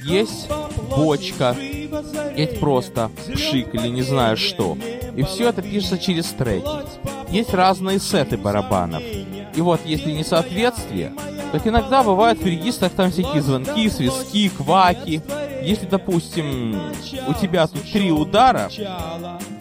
есть 0.05 0.47
бочка, 0.95 1.55
есть 2.35 2.59
просто 2.59 3.09
пшик 3.33 3.73
или 3.73 3.87
не 3.87 4.03
знаю 4.03 4.37
что. 4.37 4.77
И 5.15 5.23
все 5.23 5.49
это 5.49 5.63
пишется 5.63 5.97
через 5.97 6.27
треки. 6.27 6.69
Есть 7.33 7.51
разные 7.51 7.99
сеты 7.99 8.37
барабанов. 8.37 9.01
И 9.55 9.61
вот, 9.61 9.81
если 9.85 10.11
несоответствие, 10.11 11.13
так 11.51 11.65
иногда 11.65 12.03
бывает 12.03 12.37
в 12.37 12.45
регистрах 12.45 12.91
там 12.91 13.09
всякие 13.09 13.41
звонки, 13.41 13.89
свистки, 13.89 14.49
кваки. 14.49 15.19
Если, 15.63 15.87
допустим, 15.87 16.79
у 17.27 17.33
тебя 17.33 17.65
тут 17.65 17.91
три 17.91 18.11
удара, 18.11 18.69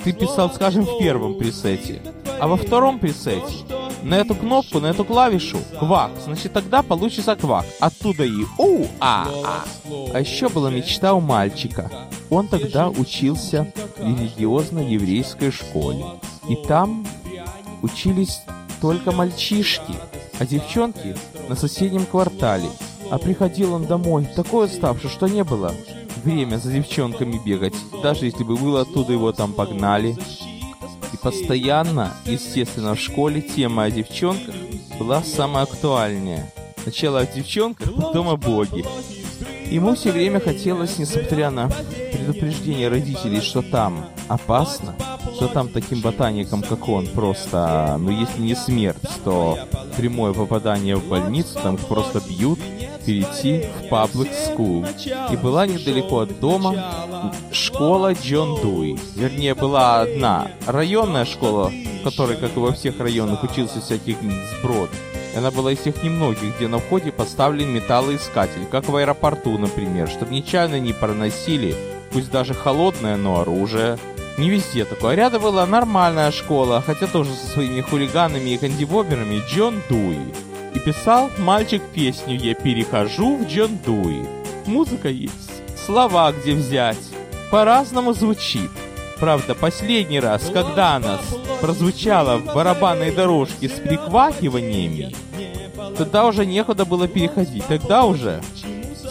ты 0.04 0.12
писал, 0.12 0.52
скажем, 0.52 0.84
в 0.84 0.98
первом 0.98 1.38
пресете, 1.38 2.02
а 2.38 2.46
во 2.46 2.58
втором 2.58 2.98
пресете 2.98 3.64
на 4.02 4.16
эту 4.16 4.34
кнопку, 4.34 4.78
на 4.78 4.88
эту 4.88 5.06
клавишу 5.06 5.58
квак, 5.78 6.10
значит 6.22 6.52
тогда 6.52 6.82
получится 6.82 7.36
квак. 7.36 7.64
Оттуда 7.80 8.24
и 8.24 8.44
у 8.58 8.84
а 9.00 9.28
а. 9.46 9.64
А 10.12 10.20
еще 10.20 10.50
была 10.50 10.70
мечта 10.70 11.14
у 11.14 11.20
мальчика. 11.20 11.90
Он 12.28 12.48
тогда 12.48 12.90
учился 12.90 13.72
в 13.96 14.02
религиозно-еврейской 14.02 15.50
школе. 15.50 16.04
И 16.50 16.56
там 16.66 17.06
учились 17.82 18.42
только 18.80 19.12
мальчишки, 19.12 19.94
а 20.38 20.46
девчонки 20.46 21.16
на 21.48 21.56
соседнем 21.56 22.06
квартале. 22.06 22.68
А 23.10 23.18
приходил 23.18 23.74
он 23.74 23.84
домой 23.84 24.26
такой 24.34 24.66
уставший, 24.66 25.10
что 25.10 25.26
не 25.26 25.44
было 25.44 25.74
время 26.24 26.56
за 26.56 26.72
девчонками 26.72 27.40
бегать, 27.44 27.74
даже 28.02 28.26
если 28.26 28.44
бы 28.44 28.56
было 28.56 28.82
оттуда 28.82 29.12
его 29.12 29.32
там 29.32 29.52
погнали. 29.52 30.16
И 31.12 31.16
постоянно, 31.16 32.14
естественно, 32.24 32.94
в 32.94 33.00
школе 33.00 33.42
тема 33.42 33.84
о 33.84 33.90
девчонках 33.90 34.54
была 34.98 35.22
самая 35.22 35.64
актуальная. 35.64 36.50
Сначала 36.82 37.20
о 37.20 37.26
девчонках, 37.26 37.92
потом 37.94 38.28
о 38.28 38.36
боге. 38.36 38.84
Ему 39.66 39.94
все 39.94 40.12
время 40.12 40.40
хотелось, 40.40 40.98
несмотря 40.98 41.50
на 41.50 41.70
предупреждение 42.12 42.88
родителей, 42.88 43.40
что 43.40 43.62
там 43.62 44.06
опасно, 44.28 44.94
что 45.34 45.48
там 45.48 45.68
таким 45.68 46.00
ботаникам, 46.00 46.62
как 46.62 46.88
он, 46.88 47.06
просто, 47.06 47.96
ну 47.98 48.10
если 48.10 48.40
не 48.40 48.54
смерть, 48.54 48.98
то 49.24 49.58
прямое 49.96 50.32
попадание 50.32 50.96
в 50.96 51.08
больницу, 51.08 51.58
там 51.62 51.76
просто 51.76 52.20
бьют, 52.20 52.58
перейти 53.04 53.66
в 53.80 53.92
public 53.92 54.30
school. 54.32 54.86
И 55.32 55.36
была 55.36 55.66
недалеко 55.66 56.20
от 56.20 56.40
дома 56.40 57.32
школа 57.50 58.14
Джон 58.14 58.60
Дуи. 58.60 58.98
Вернее, 59.16 59.54
была 59.54 60.02
одна 60.02 60.48
районная 60.66 61.24
школа, 61.24 61.70
в 61.70 62.04
которой, 62.04 62.36
как 62.36 62.56
и 62.56 62.60
во 62.60 62.72
всех 62.72 63.00
районах, 63.00 63.42
учился 63.42 63.80
всяких 63.80 64.16
сброд. 64.58 64.90
Она 65.36 65.50
была 65.50 65.72
из 65.72 65.78
тех 65.78 66.02
немногих, 66.02 66.56
где 66.56 66.68
на 66.68 66.78
входе 66.78 67.10
поставлен 67.10 67.70
металлоискатель, 67.70 68.66
как 68.70 68.88
в 68.88 68.96
аэропорту, 68.96 69.56
например, 69.56 70.08
чтобы 70.08 70.34
нечаянно 70.34 70.78
не 70.78 70.92
проносили, 70.92 71.74
пусть 72.12 72.30
даже 72.30 72.52
холодное, 72.52 73.16
но 73.16 73.40
оружие. 73.40 73.98
Не 74.38 74.48
везде 74.48 74.84
такое. 74.84 75.12
А 75.12 75.16
рядом 75.16 75.42
была 75.42 75.66
нормальная 75.66 76.30
школа, 76.30 76.82
хотя 76.84 77.06
тоже 77.06 77.30
со 77.34 77.46
своими 77.46 77.80
хулиганами 77.80 78.50
и 78.50 78.58
кандибоберами 78.58 79.42
Джон 79.48 79.82
Дуи. 79.88 80.18
И 80.74 80.78
писал 80.78 81.30
мальчик 81.38 81.82
песню 81.94 82.38
«Я 82.38 82.54
перехожу 82.54 83.36
в 83.36 83.46
Джон 83.46 83.78
Дуи». 83.84 84.24
Музыка 84.66 85.08
есть, 85.08 85.50
слова 85.84 86.32
где 86.32 86.54
взять. 86.54 86.98
По-разному 87.50 88.14
звучит. 88.14 88.70
Правда, 89.20 89.54
последний 89.54 90.18
раз, 90.18 90.50
когда 90.52 90.96
она 90.96 91.18
прозвучала 91.60 92.38
в 92.38 92.46
барабанной 92.54 93.12
дорожке 93.12 93.68
с 93.68 93.72
приквакиваниями, 93.72 95.14
тогда 95.96 96.26
уже 96.26 96.46
некуда 96.46 96.84
было 96.84 97.06
переходить. 97.06 97.66
Тогда 97.66 98.04
уже 98.04 98.42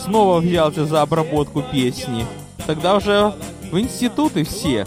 снова 0.04 0.40
взялся 0.40 0.86
за 0.86 1.04
обработку 1.04 1.62
песни. 1.62 2.26
Тогда 2.66 2.96
уже 2.96 3.34
в 3.72 3.80
институты 3.80 4.44
все 4.44 4.86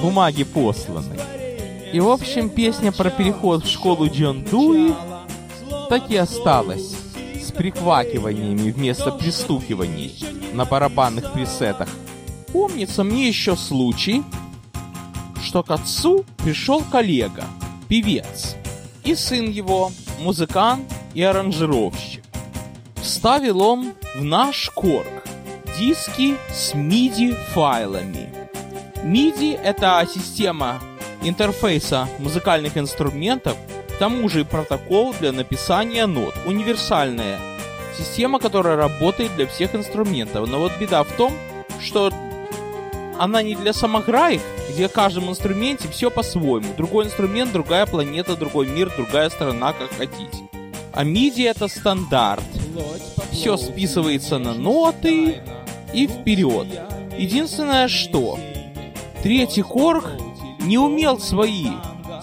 бумаги 0.00 0.44
посланы. 0.44 1.18
И, 1.92 2.00
в 2.00 2.08
общем, 2.08 2.50
песня 2.50 2.92
про 2.92 3.10
переход 3.10 3.64
в 3.64 3.70
школу 3.70 4.08
Джон 4.08 4.44
Дуи 4.44 4.94
так 5.88 6.10
и 6.10 6.16
осталась 6.16 6.94
с 7.42 7.50
прихвакиваниями 7.50 8.70
вместо 8.70 9.10
пристукиваний 9.10 10.14
на 10.52 10.64
барабанных 10.64 11.32
пресетах. 11.32 11.88
Помнится 12.52 13.04
мне 13.04 13.28
еще 13.28 13.56
случай, 13.56 14.22
что 15.42 15.62
к 15.62 15.70
отцу 15.70 16.24
пришел 16.38 16.82
коллега, 16.82 17.44
певец, 17.88 18.56
и 19.04 19.14
сын 19.14 19.50
его, 19.50 19.90
музыкант 20.20 20.92
и 21.14 21.22
аранжировщик. 21.22 22.22
Вставил 22.96 23.62
он 23.62 23.94
в 24.14 24.24
наш 24.24 24.70
корк 24.70 25.24
диски 25.78 26.36
с 26.52 26.74
MIDI 26.74 27.34
файлами. 27.54 28.37
MIDI— 29.04 29.58
это 29.62 30.06
система 30.12 30.80
интерфейса 31.22 32.08
музыкальных 32.18 32.76
инструментов, 32.76 33.56
к 33.94 33.98
тому 33.98 34.28
же 34.28 34.40
и 34.40 34.44
протокол 34.44 35.14
для 35.18 35.32
написания 35.32 36.06
нот, 36.06 36.34
универсальная 36.46 37.38
система, 37.98 38.38
которая 38.38 38.76
работает 38.76 39.34
для 39.36 39.46
всех 39.46 39.74
инструментов. 39.74 40.48
Но 40.48 40.58
вот 40.58 40.72
беда 40.78 41.02
в 41.02 41.12
том, 41.12 41.32
что 41.80 42.12
она 43.18 43.42
не 43.42 43.56
для 43.56 43.72
самограек, 43.72 44.40
где 44.70 44.88
в 44.88 44.92
каждом 44.92 45.28
инструменте 45.28 45.88
все 45.88 46.10
по-своему. 46.10 46.74
Другой 46.76 47.06
инструмент, 47.06 47.52
другая 47.52 47.86
планета, 47.86 48.36
другой 48.36 48.68
мир, 48.68 48.92
другая 48.96 49.30
страна, 49.30 49.72
как 49.72 49.90
хотите. 49.96 50.48
А 50.92 51.04
MIDI 51.04 51.48
это 51.48 51.68
стандарт. 51.68 52.44
Все 53.32 53.56
списывается 53.56 54.38
на 54.38 54.54
ноты 54.54 55.38
и 55.92 56.06
вперед. 56.06 56.66
Единственное, 57.16 57.88
что 57.88 58.38
третий 59.22 59.62
корг 59.62 60.10
не 60.60 60.78
умел 60.78 61.18
свои 61.18 61.68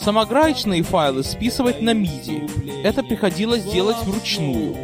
самограечные 0.02 0.84
файлы 0.84 1.24
списывать 1.24 1.82
на 1.82 1.92
MIDI. 1.92 2.84
Это 2.84 3.04
приходилось 3.04 3.64
делать 3.64 3.98
вручную. 4.04 4.76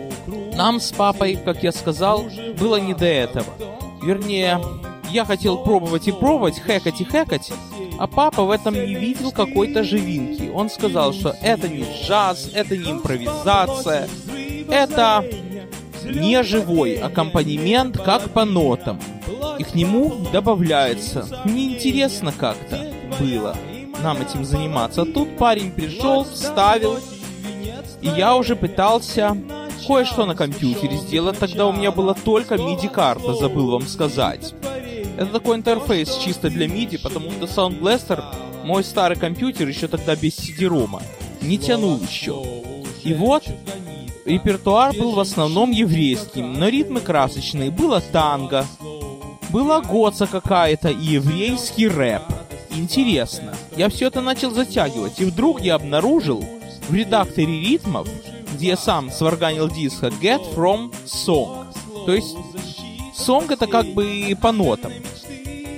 Нам 0.55 0.79
с 0.79 0.91
папой, 0.91 1.37
как 1.43 1.63
я 1.63 1.71
сказал, 1.71 2.25
было 2.59 2.77
не 2.77 2.93
до 2.93 3.05
этого. 3.05 3.45
Вернее, 4.01 4.59
я 5.09 5.25
хотел 5.25 5.57
пробовать 5.57 6.07
и 6.07 6.11
пробовать, 6.11 6.59
хэкать 6.59 7.01
и 7.01 7.03
хэкать, 7.03 7.51
а 7.99 8.07
папа 8.07 8.43
в 8.43 8.51
этом 8.51 8.73
не 8.73 8.95
видел 8.95 9.31
какой-то 9.31 9.83
живинки. 9.83 10.49
Он 10.53 10.69
сказал, 10.69 11.13
что 11.13 11.35
это 11.41 11.67
не 11.67 11.83
джаз, 11.83 12.49
это 12.53 12.77
не 12.77 12.91
импровизация, 12.91 14.07
это 14.69 15.23
не 16.13 16.43
живой 16.43 16.95
аккомпанемент, 16.95 17.97
как 17.97 18.29
по 18.31 18.45
нотам. 18.45 18.99
И 19.59 19.63
к 19.63 19.75
нему 19.75 20.25
добавляется. 20.31 21.27
Неинтересно 21.45 22.31
как-то 22.31 22.91
было 23.19 23.55
нам 24.01 24.21
этим 24.21 24.45
заниматься. 24.45 25.05
Тут 25.05 25.37
парень 25.37 25.71
пришел, 25.71 26.23
вставил, 26.23 26.97
и 28.01 28.07
я 28.07 28.35
уже 28.35 28.55
пытался 28.55 29.37
кое-что 29.85 30.25
на 30.25 30.35
компьютере 30.35 30.97
сделать. 30.97 31.37
Тогда 31.37 31.67
у 31.67 31.73
меня 31.73 31.91
была 31.91 32.13
только 32.13 32.55
MIDI-карта, 32.55 33.33
забыл 33.33 33.71
вам 33.71 33.87
сказать. 33.87 34.53
Это 35.17 35.27
такой 35.27 35.57
интерфейс 35.57 36.15
чисто 36.17 36.49
для 36.49 36.67
MIDI, 36.67 36.99
потому 37.01 37.29
что 37.31 37.45
Sound 37.45 37.79
Blaster, 37.79 38.23
мой 38.63 38.83
старый 38.83 39.17
компьютер, 39.17 39.67
еще 39.67 39.87
тогда 39.87 40.15
без 40.15 40.37
CD-рома, 40.39 41.01
не 41.41 41.57
тянул 41.57 41.99
еще. 41.99 42.43
И 43.03 43.13
вот, 43.13 43.43
репертуар 44.25 44.93
был 44.95 45.13
в 45.13 45.19
основном 45.19 45.71
еврейским, 45.71 46.53
но 46.53 46.67
ритмы 46.67 47.01
красочные. 47.01 47.71
Было 47.71 48.01
танго, 48.01 48.65
была 49.49 49.81
гоца 49.81 50.27
какая-то 50.27 50.89
и 50.89 51.03
еврейский 51.03 51.87
рэп. 51.87 52.23
Интересно. 52.71 53.53
Я 53.75 53.89
все 53.89 54.07
это 54.07 54.21
начал 54.21 54.51
затягивать, 54.51 55.19
и 55.19 55.25
вдруг 55.25 55.61
я 55.61 55.75
обнаружил 55.75 56.43
в 56.87 56.93
редакторе 56.93 57.59
ритмов, 57.59 58.07
где 58.53 58.69
я 58.69 58.77
сам 58.77 59.11
сварганил 59.11 59.69
диск 59.69 60.03
Get 60.03 60.55
From 60.55 60.93
Song. 61.05 61.65
То 62.05 62.13
есть 62.13 62.35
Song 63.15 63.51
это 63.51 63.67
как 63.67 63.87
бы 63.87 64.35
по 64.41 64.51
нотам. 64.51 64.93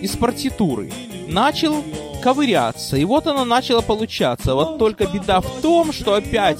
Из 0.01 0.15
партитуры. 0.15 0.91
Начал 1.27 1.83
ковыряться, 2.21 2.97
и 2.97 3.05
вот 3.05 3.27
оно 3.27 3.43
начало 3.43 3.81
получаться. 3.81 4.53
Вот 4.53 4.77
только 4.77 5.07
беда 5.07 5.41
в 5.41 5.61
том, 5.61 5.91
что 5.91 6.13
опять 6.13 6.59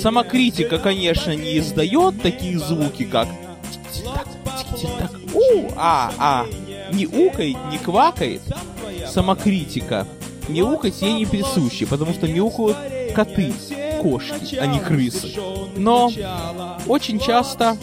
Самокритика, 0.00 0.78
конечно, 0.78 1.34
не 1.34 1.58
издает 1.58 2.22
такие 2.22 2.58
звуки, 2.58 3.04
как 3.04 3.28
так, 4.98 5.10
у, 5.34 5.68
а, 5.76 6.12
а, 6.18 6.46
не 6.92 7.06
укает, 7.06 7.56
не 7.70 7.78
квакает. 7.78 8.40
Самокритика. 9.08 10.06
Мяукать 10.48 11.02
ей 11.02 11.12
не 11.12 11.26
присущи, 11.26 11.84
потому 11.84 12.12
что 12.12 12.26
мяукают 12.26 12.76
коты, 13.14 13.52
кошки, 14.00 14.56
а 14.56 14.66
не 14.66 14.80
крысы. 14.80 15.32
Но 15.76 16.10
очень 16.86 17.20
часто 17.20 17.76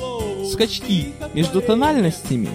скачки 0.51 1.13
между 1.34 1.62
тональностями, 1.62 2.49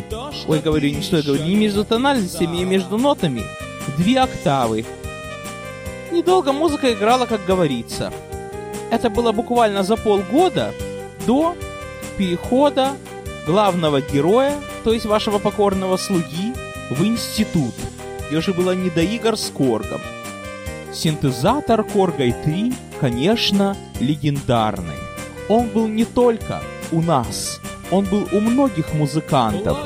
ой, 0.46 0.60
говорю, 0.60 0.90
не 0.90 1.02
что 1.02 1.18
я 1.18 1.22
говорю, 1.22 1.44
не 1.44 1.54
между 1.54 1.84
тональностями, 1.84 2.62
а 2.62 2.66
между 2.66 2.98
нотами, 2.98 3.42
две 3.96 4.20
октавы. 4.20 4.84
Недолго 6.10 6.52
музыка 6.52 6.92
играла, 6.92 7.26
как 7.26 7.44
говорится. 7.46 8.12
Это 8.92 9.08
было 9.08 9.32
буквально 9.32 9.82
за 9.84 9.96
полгода 9.96 10.74
до 11.26 11.56
перехода 12.18 12.90
главного 13.46 14.02
героя, 14.02 14.52
то 14.84 14.92
есть 14.92 15.06
вашего 15.06 15.38
покорного 15.38 15.96
слуги, 15.96 16.52
в 16.90 17.02
институт, 17.02 17.72
где 18.28 18.36
уже 18.36 18.52
было 18.52 18.74
не 18.74 18.90
до 18.90 19.00
игр 19.00 19.34
с 19.34 19.48
Коргом. 19.48 20.02
Синтезатор 20.92 21.84
Коргой 21.84 22.34
3, 22.44 22.74
конечно, 23.00 23.74
легендарный. 23.98 25.00
Он 25.48 25.68
был 25.68 25.88
не 25.88 26.04
только 26.04 26.60
у 26.92 27.00
нас, 27.00 27.60
он 27.90 28.04
был 28.04 28.28
у 28.30 28.40
многих 28.40 28.92
музыкантов. 28.92 29.78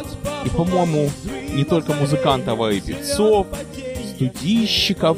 И, 0.44 0.48
по-моему, 0.48 1.10
не 1.54 1.62
только 1.62 1.92
музыкантов, 1.92 2.60
а 2.60 2.72
и 2.72 2.80
певцов, 2.80 3.46
студийщиков. 4.16 5.16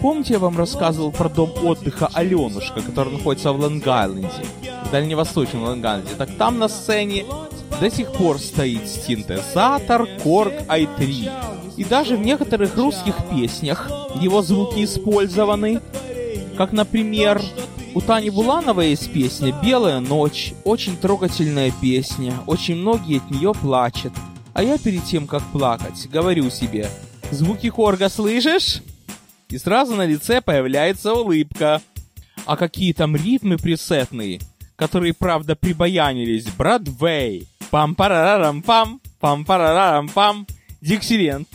Помните, 0.00 0.34
я 0.34 0.38
вам 0.38 0.56
рассказывал 0.56 1.10
про 1.10 1.28
дом 1.28 1.52
отдыха 1.64 2.08
Аленушка, 2.14 2.82
который 2.82 3.14
находится 3.14 3.52
в 3.52 3.60
Лонг-Айленде, 3.60 4.46
в 4.86 4.90
дальневосточном 4.92 5.64
Лонг-Айленде? 5.64 6.14
Так 6.16 6.30
там 6.38 6.58
на 6.58 6.68
сцене 6.68 7.24
до 7.80 7.90
сих 7.90 8.12
пор 8.12 8.38
стоит 8.38 8.88
синтезатор 8.88 10.02
Korg 10.24 10.66
i3. 10.68 11.30
И 11.76 11.84
даже 11.84 12.16
в 12.16 12.20
некоторых 12.20 12.76
русских 12.76 13.16
песнях 13.28 13.90
его 14.20 14.40
звуки 14.42 14.84
использованы, 14.84 15.80
как, 16.56 16.70
например, 16.70 17.42
у 17.94 18.00
Тани 18.00 18.30
Булановой 18.30 18.90
есть 18.90 19.12
песня 19.12 19.52
«Белая 19.64 19.98
ночь», 19.98 20.54
очень 20.62 20.96
трогательная 20.96 21.72
песня, 21.80 22.34
очень 22.46 22.76
многие 22.76 23.18
от 23.18 23.30
нее 23.32 23.52
плачут. 23.52 24.12
А 24.54 24.62
я 24.62 24.78
перед 24.78 25.04
тем, 25.04 25.26
как 25.26 25.42
плакать, 25.50 26.08
говорю 26.08 26.50
себе 26.50 26.88
«Звуки 27.32 27.68
Корга 27.68 28.08
слышишь?» 28.08 28.80
И 29.50 29.56
сразу 29.56 29.94
на 29.94 30.04
лице 30.04 30.42
появляется 30.42 31.14
улыбка. 31.14 31.80
А 32.44 32.56
какие 32.56 32.92
там 32.92 33.16
ритмы 33.16 33.56
пресетные, 33.56 34.40
которые, 34.76 35.14
правда, 35.14 35.56
прибаянились. 35.56 36.46
Бродвей, 36.46 37.48
Пам-парарарам-пам, 37.70 39.00
пам-парарарам-пам. 39.20 40.46
Диксилен. 40.80 41.46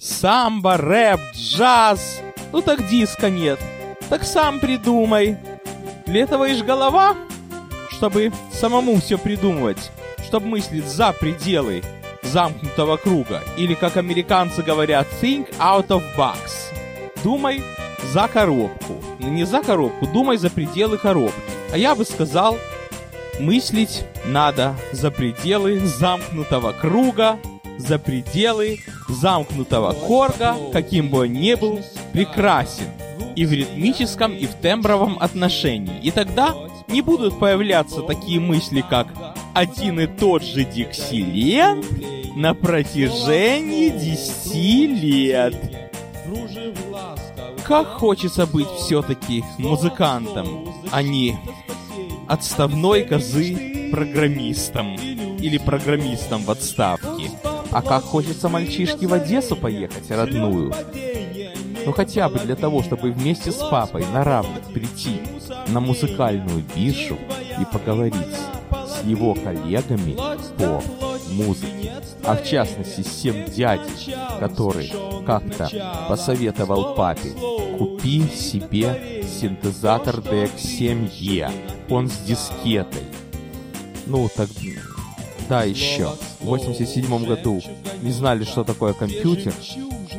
Самбо, 0.00 0.76
рэп, 0.76 1.20
джаз. 1.34 2.20
Ну 2.52 2.62
так 2.62 2.88
диска 2.88 3.30
нет. 3.30 3.60
Так 4.08 4.24
сам 4.24 4.60
придумай. 4.60 5.38
Для 6.06 6.22
этого 6.22 6.48
ишь 6.48 6.62
голова, 6.62 7.16
чтобы 7.90 8.32
самому 8.52 9.00
все 9.00 9.18
придумывать, 9.18 9.90
чтобы 10.24 10.46
мыслить 10.46 10.86
за 10.86 11.12
пределы 11.12 11.82
замкнутого 12.34 12.96
круга. 12.96 13.42
Или, 13.56 13.74
как 13.74 13.96
американцы 13.96 14.62
говорят, 14.62 15.06
think 15.22 15.46
out 15.58 15.86
of 15.88 16.02
box. 16.16 16.72
Думай 17.22 17.62
за 18.12 18.26
коробку. 18.26 18.94
Ну 19.20 19.28
не 19.28 19.46
за 19.46 19.62
коробку, 19.62 20.06
думай 20.06 20.36
за 20.36 20.50
пределы 20.50 20.98
коробки. 20.98 21.52
А 21.72 21.78
я 21.78 21.94
бы 21.94 22.04
сказал, 22.04 22.58
мыслить 23.38 24.04
надо 24.26 24.74
за 24.92 25.12
пределы 25.12 25.78
замкнутого 25.78 26.72
круга, 26.72 27.38
за 27.78 27.98
пределы 27.98 28.80
замкнутого 29.08 29.92
корга, 29.92 30.56
каким 30.72 31.10
бы 31.10 31.20
он 31.20 31.32
ни 31.32 31.54
был, 31.54 31.80
прекрасен 32.12 32.88
и 33.36 33.46
в 33.46 33.52
ритмическом, 33.52 34.32
и 34.32 34.46
в 34.46 34.54
тембровом 34.54 35.18
отношении. 35.20 36.00
И 36.02 36.10
тогда 36.10 36.54
не 36.88 37.00
будут 37.00 37.38
появляться 37.38 38.02
такие 38.02 38.40
мысли, 38.40 38.84
как 38.88 39.06
один 39.54 40.00
и 40.00 40.06
тот 40.06 40.42
же 40.42 40.64
диксилент 40.64 41.86
на 42.36 42.54
протяжении 42.54 43.88
десяти 43.88 44.86
лет. 44.88 45.54
Как 47.64 47.86
хочется 47.86 48.46
быть 48.46 48.68
все-таки 48.68 49.44
музыкантом, 49.58 50.68
а 50.90 51.02
не 51.02 51.38
отставной 52.28 53.04
козы 53.04 53.90
программистом 53.90 54.96
или 54.96 55.58
программистом 55.58 56.42
в 56.42 56.50
отставке. 56.50 57.30
А 57.70 57.80
как 57.80 58.02
хочется 58.02 58.48
мальчишке 58.48 59.06
в 59.06 59.14
Одессу 59.14 59.56
поехать, 59.56 60.10
родную. 60.10 60.72
Ну 61.86 61.92
хотя 61.92 62.28
бы 62.28 62.38
для 62.40 62.56
того, 62.56 62.82
чтобы 62.82 63.12
вместе 63.12 63.52
с 63.52 63.56
папой 63.56 64.04
на 64.12 64.24
равных 64.24 64.64
прийти 64.72 65.20
на 65.68 65.80
музыкальную 65.80 66.64
биржу 66.74 67.18
и 67.60 67.64
поговорить 67.70 68.14
его 69.06 69.34
коллегами 69.34 70.16
по 70.58 70.82
музыке. 71.30 71.92
А 72.24 72.36
в 72.36 72.44
частности 72.44 73.02
с 73.02 73.22
тем 73.22 73.44
дядей, 73.44 74.14
который 74.40 74.92
как-то 75.26 75.70
посоветовал 76.08 76.94
папе, 76.94 77.32
купи 77.78 78.22
себе 78.28 79.24
синтезатор 79.40 80.16
DX7E. 80.16 81.50
Он 81.90 82.08
с 82.08 82.18
дискетой. 82.18 83.02
Ну, 84.06 84.28
так... 84.34 84.48
Да, 85.48 85.64
еще. 85.64 86.10
В 86.40 86.46
87 86.46 87.26
году 87.26 87.60
не 88.02 88.10
знали, 88.10 88.44
что 88.44 88.64
такое 88.64 88.94
компьютер, 88.94 89.52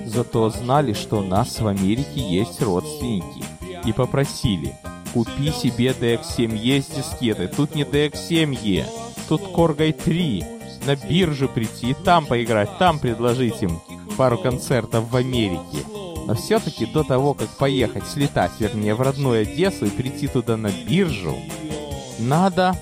зато 0.06 0.50
знали, 0.50 0.93
что 0.93 1.19
у 1.19 1.24
нас 1.24 1.60
в 1.60 1.67
Америке 1.67 2.19
есть 2.19 2.62
родственники. 2.62 3.43
И 3.86 3.93
попросили, 3.93 4.76
купи 5.15 5.49
себе 5.49 5.91
DX7E 5.91 6.82
с 6.82 6.88
дискетой. 6.88 7.47
Тут 7.47 7.73
не 7.73 7.84
DX7E, 7.84 8.86
тут 9.30 9.41
Core 9.41 9.93
3. 9.93 10.45
На 10.86 10.95
биржу 10.97 11.47
прийти 11.47 11.91
и 11.91 11.93
там 11.93 12.25
поиграть, 12.25 12.78
там 12.78 12.99
предложить 12.99 13.63
им 13.63 13.82
пару 14.17 14.38
концертов 14.38 15.10
в 15.10 15.15
Америке. 15.15 15.86
Но 16.28 16.36
все-таки 16.36 16.86
до 16.86 17.04
того, 17.04 17.34
как 17.34 17.47
поехать, 17.47 18.06
слетать, 18.08 18.51
вернее, 18.60 18.93
в 18.93 19.01
родную 19.01 19.43
Одессу 19.43 19.86
и 19.86 19.89
прийти 19.89 20.28
туда 20.28 20.58
на 20.58 20.69
биржу, 20.69 21.38
надо 22.19 22.75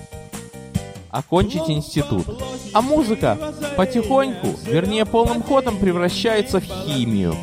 окончить 1.10 1.70
институт. 1.70 2.26
А 2.72 2.82
музыка 2.82 3.38
потихоньку, 3.76 4.48
вернее 4.66 5.06
полным 5.06 5.40
ходом 5.40 5.78
превращается 5.78 6.58
в 6.58 6.64
химию. 6.64 7.36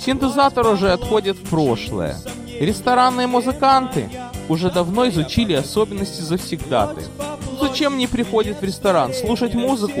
Синтезатор 0.00 0.66
уже 0.66 0.90
отходит 0.90 1.36
в 1.36 1.48
прошлое. 1.48 2.16
Ресторанные 2.60 3.26
музыканты 3.26 4.08
уже 4.52 4.70
давно 4.70 5.08
изучили 5.08 5.54
особенности 5.54 6.22
завсегдаты. 6.22 7.02
Зачем 7.60 7.94
мне 7.94 8.06
приходят 8.06 8.60
в 8.60 8.64
ресторан? 8.64 9.12
Слушать 9.12 9.54
музыку? 9.54 10.00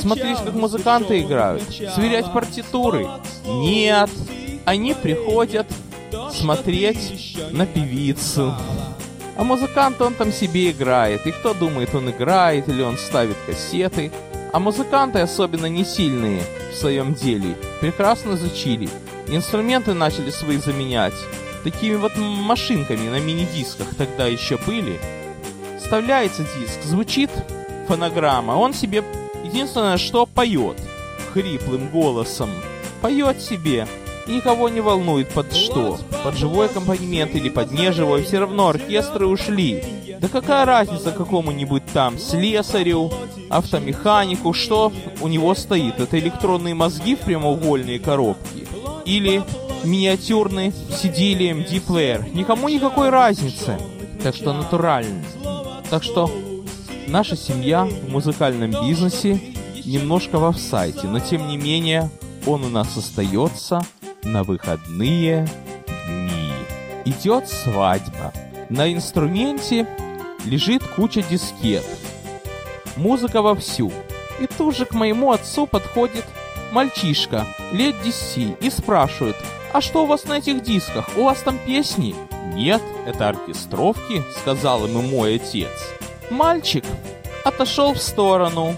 Смотреть, 0.00 0.38
как 0.38 0.54
музыканты 0.54 1.20
играют? 1.20 1.62
Сверять 1.94 2.32
партитуры? 2.32 3.06
Нет 3.44 4.10
они 4.68 4.92
приходят 4.92 5.66
смотреть 6.30 7.34
на 7.52 7.64
певицу. 7.64 8.54
А 9.34 9.42
музыкант 9.42 10.02
он 10.02 10.12
там 10.12 10.30
себе 10.30 10.72
играет. 10.72 11.26
И 11.26 11.30
кто 11.30 11.54
думает, 11.54 11.94
он 11.94 12.10
играет 12.10 12.68
или 12.68 12.82
он 12.82 12.98
ставит 12.98 13.36
кассеты. 13.46 14.12
А 14.52 14.58
музыканты, 14.58 15.20
особенно 15.20 15.66
не 15.66 15.86
сильные 15.86 16.42
в 16.70 16.76
своем 16.76 17.14
деле, 17.14 17.56
прекрасно 17.80 18.34
изучили. 18.34 18.90
Инструменты 19.26 19.94
начали 19.94 20.30
свои 20.30 20.58
заменять. 20.58 21.14
Такими 21.64 21.96
вот 21.96 22.16
машинками 22.16 23.08
на 23.08 23.20
мини-дисках 23.20 23.94
тогда 23.96 24.26
еще 24.26 24.58
были. 24.58 24.98
Вставляется 25.78 26.42
диск, 26.42 26.82
звучит 26.84 27.30
фонограмма, 27.88 28.52
он 28.52 28.74
себе 28.74 29.02
единственное, 29.44 29.96
что 29.96 30.26
поет 30.26 30.76
хриплым 31.32 31.88
голосом. 31.88 32.50
Поет 33.00 33.40
себе 33.40 33.86
и 34.26 34.32
никого 34.32 34.68
не 34.68 34.80
волнует 34.80 35.28
под 35.30 35.54
что, 35.54 35.98
под 36.22 36.36
живой 36.36 36.66
аккомпанемент 36.66 37.34
или 37.34 37.48
под 37.48 37.72
неживой, 37.72 38.24
все 38.24 38.40
равно 38.40 38.68
оркестры 38.68 39.26
ушли. 39.26 39.82
Да 40.20 40.28
какая 40.28 40.66
разница 40.66 41.12
какому-нибудь 41.12 41.84
там 41.92 42.18
слесарю, 42.18 43.10
автомеханику, 43.48 44.52
что 44.52 44.92
у 45.20 45.28
него 45.28 45.54
стоит? 45.54 46.00
Это 46.00 46.18
электронные 46.18 46.74
мозги 46.74 47.14
в 47.14 47.20
прямоугольные 47.20 47.98
коробки? 47.98 48.66
Или 49.04 49.42
миниатюрный 49.84 50.68
CD 50.68 51.36
MD-плеер? 51.38 52.34
Никому 52.34 52.68
никакой 52.68 53.10
разницы. 53.10 53.78
Так 54.22 54.34
что 54.34 54.52
натурально. 54.52 55.24
Так 55.90 56.02
что 56.02 56.30
наша 57.06 57.36
семья 57.36 57.84
в 57.84 58.10
музыкальном 58.10 58.70
бизнесе 58.70 59.40
немножко 59.84 60.38
в 60.38 60.44
офсайте, 60.44 61.06
но 61.06 61.20
тем 61.20 61.48
не 61.48 61.56
менее 61.56 62.10
он 62.46 62.64
у 62.64 62.68
нас 62.68 62.96
остается 62.96 63.80
на 64.22 64.42
выходные 64.42 65.46
дни. 66.06 66.52
Идет 67.04 67.48
свадьба. 67.48 68.32
На 68.68 68.92
инструменте 68.92 69.86
лежит 70.44 70.82
куча 70.82 71.22
дискет. 71.22 71.84
Музыка 72.96 73.40
вовсю. 73.40 73.92
И 74.40 74.46
тут 74.46 74.76
же 74.76 74.84
к 74.84 74.92
моему 74.92 75.32
отцу 75.32 75.66
подходит 75.66 76.24
мальчишка 76.72 77.46
лет 77.72 77.96
10 78.04 78.56
и 78.60 78.70
спрашивает, 78.70 79.36
а 79.72 79.80
что 79.80 80.04
у 80.04 80.06
вас 80.06 80.24
на 80.24 80.38
этих 80.38 80.62
дисках? 80.62 81.08
У 81.16 81.24
вас 81.24 81.40
там 81.42 81.58
песни? 81.58 82.14
Нет, 82.54 82.82
это 83.06 83.28
оркестровки, 83.28 84.22
сказал 84.40 84.86
ему 84.86 85.02
мой 85.02 85.36
отец. 85.36 85.70
Мальчик 86.30 86.84
отошел 87.44 87.94
в 87.94 87.98
сторону. 87.98 88.74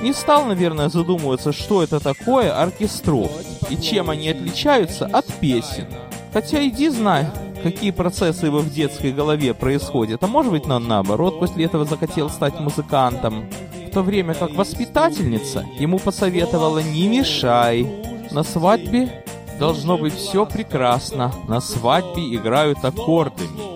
Не 0.00 0.12
стал, 0.12 0.46
наверное, 0.46 0.88
задумываться, 0.88 1.52
что 1.52 1.82
это 1.82 2.00
такое 2.00 2.52
оркестровки 2.60 3.46
и 3.70 3.80
чем 3.80 4.10
они 4.10 4.28
отличаются 4.28 5.06
от 5.06 5.26
песен. 5.26 5.86
Хотя 6.32 6.66
иди 6.66 6.88
знай, 6.88 7.26
какие 7.62 7.90
процессы 7.90 8.46
его 8.46 8.58
в 8.58 8.72
детской 8.72 9.12
голове 9.12 9.54
происходят. 9.54 10.22
А 10.24 10.26
может 10.26 10.52
быть, 10.52 10.66
он 10.66 10.88
наоборот 10.88 11.38
после 11.38 11.66
этого 11.66 11.84
захотел 11.84 12.30
стать 12.30 12.58
музыкантом. 12.58 13.44
В 13.86 13.90
то 13.90 14.02
время 14.02 14.34
как 14.34 14.54
воспитательница 14.54 15.66
ему 15.78 15.98
посоветовала 15.98 16.78
«не 16.78 17.08
мешай». 17.08 17.86
На 18.30 18.42
свадьбе 18.42 19.22
должно 19.58 19.98
быть 19.98 20.14
все 20.14 20.46
прекрасно. 20.46 21.32
На 21.48 21.60
свадьбе 21.60 22.34
играют 22.34 22.84
аккордами. 22.84 23.72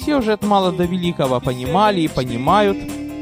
Все 0.00 0.16
уже 0.16 0.32
от 0.32 0.42
мала 0.42 0.72
до 0.72 0.84
великого 0.84 1.40
понимали 1.40 2.00
и 2.00 2.08
понимают, 2.08 2.78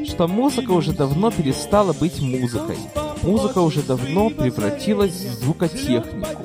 что 0.07 0.27
музыка 0.27 0.71
уже 0.71 0.93
давно 0.93 1.31
перестала 1.31 1.93
быть 1.93 2.21
музыкой. 2.21 2.79
Музыка 3.23 3.59
уже 3.59 3.83
давно 3.83 4.31
превратилась 4.31 5.13
в 5.13 5.45
звукотехнику. 5.45 6.43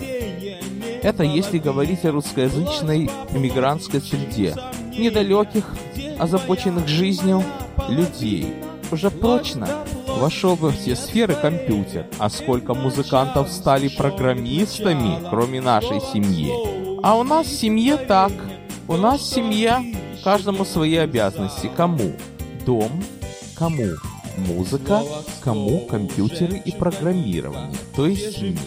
Это 1.02 1.24
если 1.24 1.60
говорить 1.60 2.04
о 2.04 2.12
русскоязычной 2.12 3.10
иммигрантской 3.32 4.02
среде, 4.02 4.56
недалеких, 4.98 5.74
озабоченных 6.18 6.88
жизнью 6.88 7.44
людей. 7.90 8.56
Уже 8.92 9.12
прочно 9.12 9.68
вошел 10.18 10.56
во 10.56 10.72
все 10.72 10.96
сферы 10.96 11.36
компьютер, 11.36 12.08
а 12.18 12.30
сколько 12.30 12.74
музыкантов 12.74 13.52
стали 13.52 13.88
программистами, 13.88 15.20
кроме 15.30 15.62
нашей 15.62 16.02
семьи. 16.02 16.52
А 17.04 17.16
у 17.18 17.24
нас 17.24 17.48
в 17.48 17.60
семье 17.60 17.98
так. 17.98 18.32
У 18.88 18.98
нас 18.98 19.28
семья, 19.28 19.84
каждому 20.24 20.66
свои 20.66 20.96
обязанности. 20.96 21.70
Кому? 21.76 22.14
Дом. 22.66 22.92
Кому? 23.56 23.88
Музыка. 24.38 25.04
Кому? 25.44 25.82
Компьютеры 25.88 26.58
и 26.58 26.72
программирование. 26.72 27.78
То 27.96 28.08
есть 28.08 28.42
мне. 28.42 28.58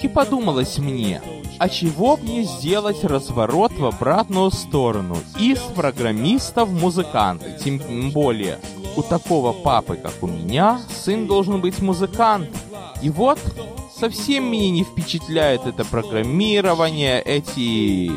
И 0.00 0.06
подумалось 0.06 0.78
мне, 0.78 1.20
а 1.58 1.68
чего 1.68 2.16
мне 2.16 2.44
сделать 2.44 3.02
разворот 3.02 3.72
в 3.72 3.84
обратную 3.84 4.52
сторону? 4.52 5.16
Из 5.40 5.58
программиста 5.58 6.64
в 6.64 6.72
музыканта. 6.72 7.58
Тем 7.58 8.10
более, 8.10 8.58
у 8.98 9.02
такого 9.02 9.52
папы, 9.52 9.96
как 9.96 10.12
у 10.22 10.26
меня, 10.26 10.80
сын 10.90 11.28
должен 11.28 11.60
быть 11.60 11.80
музыкант. 11.80 12.48
И 13.00 13.10
вот, 13.10 13.38
совсем 13.96 14.50
меня 14.50 14.70
не 14.70 14.82
впечатляет 14.82 15.66
это 15.66 15.84
программирование, 15.84 17.22
эти 17.22 18.10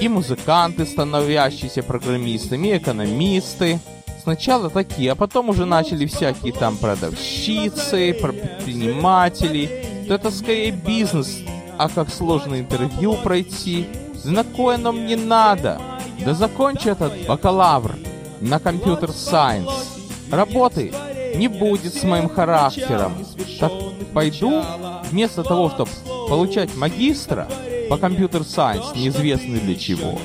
и 0.00 0.08
музыканты, 0.08 0.86
становящиеся 0.86 1.82
программистами, 1.82 2.68
и 2.68 2.78
экономисты. 2.78 3.78
Сначала 4.22 4.70
такие, 4.70 5.12
а 5.12 5.14
потом 5.14 5.50
уже 5.50 5.66
начали 5.66 6.06
всякие 6.06 6.54
там 6.54 6.78
продавщицы, 6.78 8.14
предприниматели. 8.14 10.06
Это 10.08 10.30
скорее 10.30 10.70
бизнес, 10.70 11.40
а 11.76 11.90
как 11.90 12.08
сложно 12.08 12.58
интервью 12.58 13.16
пройти? 13.22 13.86
Да 14.24 14.30
на 14.30 14.44
кое 14.44 14.76
оно 14.76 14.92
мне 14.92 15.16
надо? 15.16 15.78
Да 16.24 16.32
закончи 16.32 16.88
этот 16.88 17.12
бакалавр 17.26 17.96
на 18.40 18.58
компьютер 18.58 19.12
сайенс. 19.12 19.93
Работы 20.34 20.92
не 21.36 21.46
будет 21.46 21.94
с 21.94 22.02
моим 22.02 22.28
характером. 22.28 23.14
Так 23.60 23.70
пойду, 24.12 24.64
вместо 25.10 25.44
того, 25.44 25.70
чтобы 25.70 25.90
получать 26.28 26.74
магистра 26.74 27.46
по 27.88 27.96
компьютер 27.96 28.42
сайенс, 28.42 28.96
неизвестно 28.96 29.58
для 29.60 29.76
чего, 29.76 30.18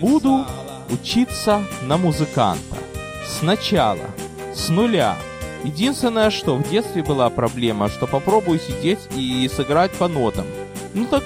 буду 0.00 0.44
учиться 0.90 1.62
на 1.82 1.96
музыканта. 1.96 2.76
Сначала, 3.24 4.10
с 4.52 4.68
нуля. 4.68 5.16
Единственное, 5.62 6.30
что 6.30 6.56
в 6.56 6.68
детстве 6.68 7.04
была 7.04 7.30
проблема, 7.30 7.88
что 7.88 8.08
попробую 8.08 8.58
сидеть 8.58 8.98
и 9.14 9.48
сыграть 9.54 9.92
по 9.92 10.08
нотам. 10.08 10.46
Ну 10.92 11.06
так 11.06 11.22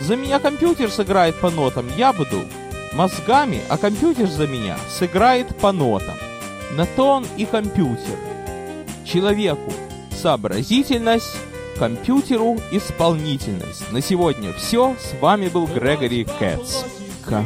за 0.00 0.14
меня 0.14 0.40
компьютер 0.40 0.90
сыграет 0.90 1.40
по 1.40 1.48
нотам, 1.48 1.86
я 1.96 2.12
буду 2.12 2.42
мозгами, 2.92 3.62
а 3.70 3.78
компьютер 3.78 4.28
за 4.28 4.46
меня 4.46 4.76
сыграет 4.90 5.56
по 5.56 5.72
нотам. 5.72 6.16
На 6.72 6.86
то 6.86 7.08
он 7.08 7.26
и 7.36 7.44
компьютер. 7.44 8.16
Человеку 9.04 9.72
сообразительность, 10.10 11.36
компьютеру 11.78 12.58
исполнительность. 12.72 13.90
На 13.92 14.00
сегодня 14.00 14.52
все. 14.52 14.94
С 14.98 15.20
вами 15.20 15.48
был 15.48 15.66
Грегори 15.66 16.24
Кэтс. 16.38 16.84
К. 17.24 17.44